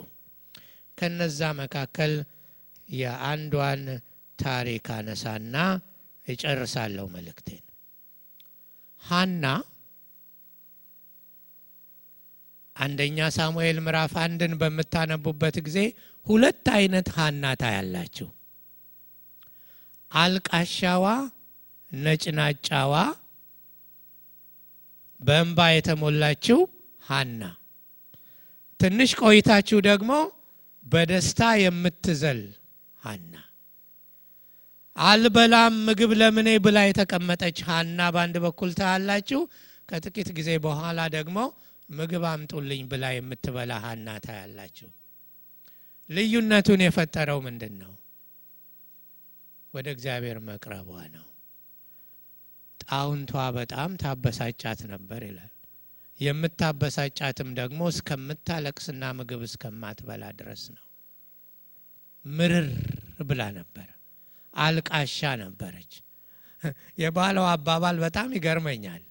ከነዛ 0.99 1.41
መካከል 1.61 2.13
የአንዷን 2.89 3.83
ታሪክ 4.39 4.87
አነሳና 4.97 5.55
እጨርሳለሁ 6.27 7.07
መልእክቴን። 7.15 7.63
ሀና 9.03 9.45
አንደኛ 12.77 13.19
ሳሙኤል 13.37 13.79
ምዕራፍ 13.85 14.15
አንድን 14.25 14.55
በምታነቡበት 14.61 15.57
ጊዜ 15.67 15.79
ሁለት 16.27 16.67
አይነት 16.79 17.09
ሀና 17.17 17.53
ታያላችሁ። 17.61 18.29
አልቃሻዋ፣ 20.13 21.07
ነጭናጫዋ፣ 21.93 22.95
በእንባ 25.21 25.61
የተሞላችው 25.73 26.59
ሀና። 27.03 27.43
ትንሽ 28.81 29.11
ቆይታችሁ 29.23 29.79
ደግሞ 29.89 30.11
በደስታ 30.87 31.41
የምትዘል 31.63 32.41
ሀና 33.01 33.35
አልበላም 34.97 35.75
ምግብ 35.87 36.11
ለምኔ 36.21 36.51
ብላ 36.65 36.79
የተቀመጠች 36.87 37.59
ሀና 37.69 38.01
በአንድ 38.15 38.37
በኩል 38.45 38.71
ታያላችሁ። 38.79 39.41
ከጥቂት 39.89 40.29
ጊዜ 40.39 40.51
በኋላ 40.65 41.01
ደግሞ 41.17 41.39
ምግብ 41.89 42.25
አምጡልኝ 42.31 42.83
ብላ 42.93 43.05
የምትበላ 43.15 43.73
ሀና 43.85 44.09
ታያላችሁ። 44.25 44.89
ልዩነቱን 46.11 46.81
የፈጠረው 46.85 47.39
ምንድን 47.47 47.75
ነው? 47.83 47.93
ወደ 49.75 49.87
እግዚአብሔር 49.95 50.39
መቅረቧ 50.49 50.89
ነው። 51.17 51.27
ጣውንቷ 52.81 53.33
በጣም 53.57 53.91
ታበሳጫት 54.03 54.81
ነበር 54.93 55.21
ይላል። 55.29 55.53
የምታበሳጫትም 56.21 57.49
ደግሞ 57.59 57.81
እስከምታለቅስና 57.93 59.03
ምግብ 59.19 59.43
እስከማትበላ 59.49 60.25
ድረስ 60.39 60.63
ነው። 60.75 60.85
ምርር 62.25 62.69
ብላ 63.29 63.43
ነበር። 63.59 63.89
አልቃሻ 64.55 65.19
ነበረች። 65.43 65.93
የባለው 67.01 67.45
አባባል 67.51 67.97
በጣም 68.05 68.29
ይገርመኛል። 68.37 69.03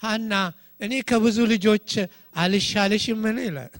ሀና 0.00 0.32
እኔ 0.80 0.92
ከብዙ 1.08 1.38
ልጆች 1.52 1.90
አልሻልሽምን 2.36 3.38
ይላል 3.44 3.72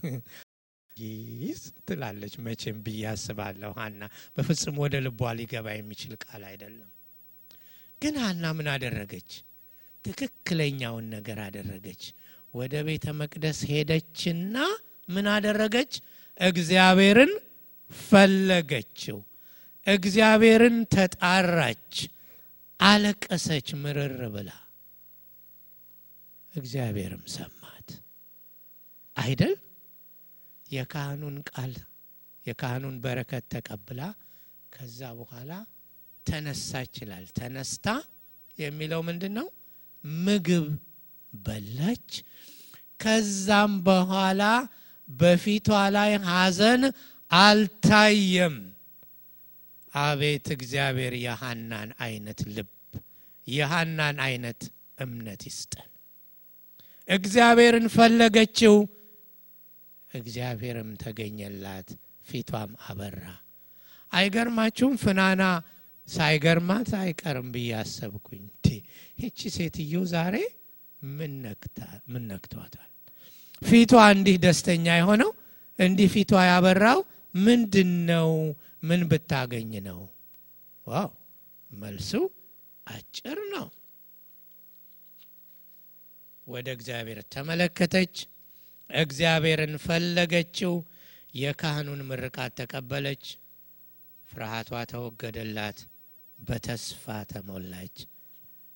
ይስ 0.97 1.61
ትላለች። 1.87 2.33
መቼም 2.45 2.77
ብዬ 2.85 3.03
አስባለሁ። 3.11 3.71
ሀና 3.79 4.01
በፍጹም 4.35 4.77
ወደ 4.83 4.95
ልቧ 5.05 5.21
ሊገባ 5.39 5.67
የሚችል 5.75 6.13
ቃል 6.23 6.43
አይደለም። 6.49 6.89
ግን 8.01 8.15
ሀና 8.23 8.43
ምን 8.57 8.67
አደረገች? 8.73 9.29
ትክክለኛውን 10.05 11.05
ነገር 11.15 11.37
አደረገች። 11.45 12.03
ወደ 12.53 12.75
ቤተ 12.87 13.05
መቅደስ 13.19 13.59
ሄደችና 13.71 14.55
ምን 15.07 15.27
አደረገች? 15.33 15.91
እግዚአብሔርን 16.39 17.31
ፈለገችው። 17.91 19.17
እግዚአብሔርን 19.87 20.77
ተጣራች፣ 20.93 21.93
አለቀሰች 22.79 23.67
ምርር 23.81 24.19
ብላ። 24.33 24.49
እግዚአብሔርም 26.53 27.23
ሰማት 27.33 27.89
አይደል? 29.17 29.55
የካህኑን 30.65 31.37
ቃል 31.49 31.73
የካህኑን 32.45 32.95
በረከት 33.03 33.45
ተቀብላ 33.53 34.01
ከዛ 34.73 34.99
በኋላ 35.19 35.51
ተነሳች 36.27 36.93
ይላል። 37.01 37.25
ተነስታ 37.37 37.87
የሚለው 38.57 39.01
ምንድን 39.07 39.33
ነው? 39.39 39.47
ምግብ 40.23 40.65
በላች። 41.33 42.09
ከዛም 42.99 43.73
በኋላ 43.85 44.43
በፊቷ 45.09 45.67
ላይ 45.95 46.11
ሐዘን 46.27 46.81
አልታየም። 47.31 48.55
አቤት 49.93 50.47
እግዚአብሔር 50.55 51.13
የሐናን 51.21 51.89
አይነት 52.03 52.39
ልብ 52.55 52.69
የሐናን 53.47 54.17
አይነት 54.25 54.61
እምነት 54.97 55.41
ይስጠን። 55.49 55.89
እግዚአብሔርን 57.07 57.87
ፈለገችው፣ 57.89 58.75
እግዚአብሔርም 60.11 60.91
ተገኘላት፣ 61.01 61.87
ፊቷም 62.27 62.71
አበራ። 62.85 63.23
አይገርማችሁም? 64.11 64.95
ፍናና 65.03 65.43
ሳይገርማት 66.07 66.89
አይቀርም 67.01 67.47
ብዬ 67.53 67.69
አሰብኩኝ። 67.79 68.45
ይቺ 69.19 69.39
ሴትዮ 69.55 69.93
ዛሬ 70.11 70.35
ምን 71.01 71.33
ነክቷታል? 72.29 72.89
ፊቷ 73.61 73.93
እንዲህ 74.13 74.37
ደስተኛ 74.43 74.85
የሆነው 74.97 75.31
እንዲህ 75.79 76.07
ፊቷ 76.13 76.31
ያበራው 76.49 76.99
ምንድን 77.35 77.91
ነው? 78.09 78.29
ምን 78.83 79.01
ብታገኝ 79.09 79.71
ነው? 79.87 79.99
wow! 80.87 81.09
መልሱ 81.71 82.11
አጭር 82.87 83.37
ነው። 83.53 83.67
ወደ 86.47 86.67
እግዚአብሔር 86.75 87.19
ተመለከተች፣ 87.33 88.15
እግዚአብሔርን 88.89 89.73
ፈለገችው፣ 89.83 90.73
የካህኑን 91.33 92.01
ምርቃት 92.09 92.53
ተቀበለች፣ 92.59 93.25
ፍርሃቷ 94.29 94.71
ተወገደላት፣ 94.91 95.79
በተስፋ 96.39 97.03
ተሞላች። 97.31 97.95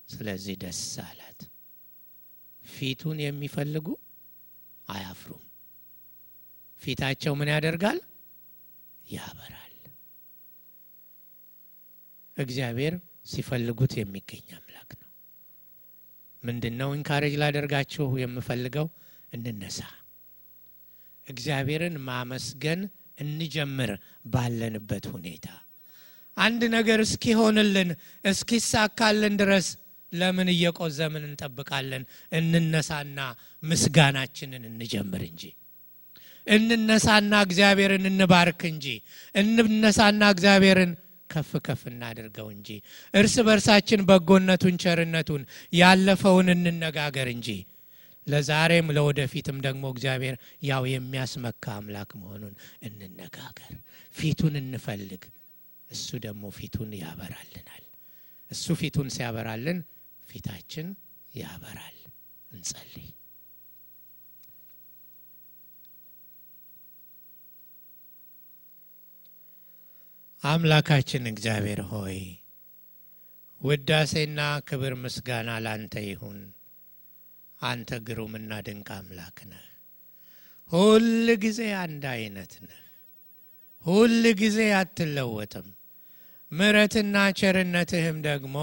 ስለዚህ 0.08 0.54
ደስ 0.62 0.80
አላት። 1.04 1.40
ፊቱን 2.64 3.18
የሚፈልጉ 3.22 3.86
አያፍሩም። 4.88 5.42
ፊታቸው 6.82 7.32
ምን 7.34 7.48
ያደርጋል? 7.52 7.98
ያበራል። 9.06 9.60
እግዚአብሔር 12.36 12.94
ሲፈልጉት 13.26 13.92
የሚገኝ 13.98 14.46
አምላክ 14.56 14.90
ነው። 15.00 15.10
ምንድን 16.42 16.74
ነው 16.80 16.88
ኢንካሬጅ 16.94 17.34
ላደርጋችሁ 17.40 18.06
የምፈልገው 18.22 18.86
እንነሳ፣ 19.32 19.78
እግዚአብሔርን 21.26 21.96
ማመስገን 22.08 22.80
እንጀምር። 23.18 23.90
ባለንበት 24.26 25.04
ሁኔታ 25.12 25.46
አንድ 26.36 26.62
ነገር 26.74 26.98
እስኪሆንልን 27.04 27.90
እስኪሳካልን 28.24 29.34
ድረስ 29.40 29.66
ለምን 30.14 30.48
እየቆዘምን 30.52 31.24
እንጠብቃለን? 31.28 32.02
እንነሳና 32.32 33.18
ምስጋናችንን 33.62 34.64
እንጀምር 34.70 35.22
እንጂ 35.30 35.42
እንነሳና 36.46 37.34
እግዚአብሔርን 37.44 38.06
እንባርክ 38.10 38.62
እንጂ 38.70 38.86
እንነሳና 39.34 40.22
እግዚአብሔርን 40.34 40.90
ከፍ 41.30 41.52
ከፍ 41.66 41.82
እናድርገው 41.90 42.48
እንጂ 42.54 42.68
እርስ 43.14 43.34
በርሳችን 43.46 44.00
በጎነቱን፣ 44.08 44.74
ቸርነቱን 44.82 45.42
ያለፈውን 45.72 46.48
እንነጋገር 46.54 47.28
እንጂ 47.34 47.48
ለዛሬም 48.26 48.86
ለወደፊትም 48.96 49.56
ደግሞ 49.64 49.84
እግዚአብሔር 49.94 50.36
ያው 50.68 50.84
የሚያስመካ 50.92 51.64
አምላክ 51.78 52.10
መሆኑን 52.20 52.54
እንነጋገር። 52.82 53.72
ፊቱን 54.14 54.54
እንፈልግ። 54.62 55.24
እሱ 55.90 56.08
ደግሞ 56.24 56.44
ፊቱን 56.58 56.92
ያበራልናል። 57.00 57.82
እሱ 58.50 58.66
ፊቱን 58.80 59.08
ሲያበራልን 59.14 59.78
ፊታችን 60.34 60.86
ያበራል። 61.32 61.98
እንጸልይ። 62.50 63.08
አምላካችን 70.42 71.28
እግዚአብሔር 71.30 71.80
ሆይ 71.90 72.18
ውዳሴና 73.60 74.40
ክብር 74.68 74.94
ምስጋና 75.02 75.50
ላንተ 75.64 75.94
ይሁን። 76.06 76.40
አንተ 77.60 78.00
ግሩምና 78.06 78.52
ድንቅ 78.66 78.88
አምላክ 78.96 79.38
ነህ። 79.50 79.64
ሁል 80.72 81.06
ጊዜ 81.44 81.60
አንድ 81.82 82.04
አይነት 82.14 82.52
ነህ። 82.66 82.80
ሁል 83.84 84.24
ጊዜ 84.40 84.58
አትለወጥም። 84.80 85.68
ምሕረትና 86.52 87.16
ቸርነትህም 87.38 88.18
ደግሞ 88.26 88.56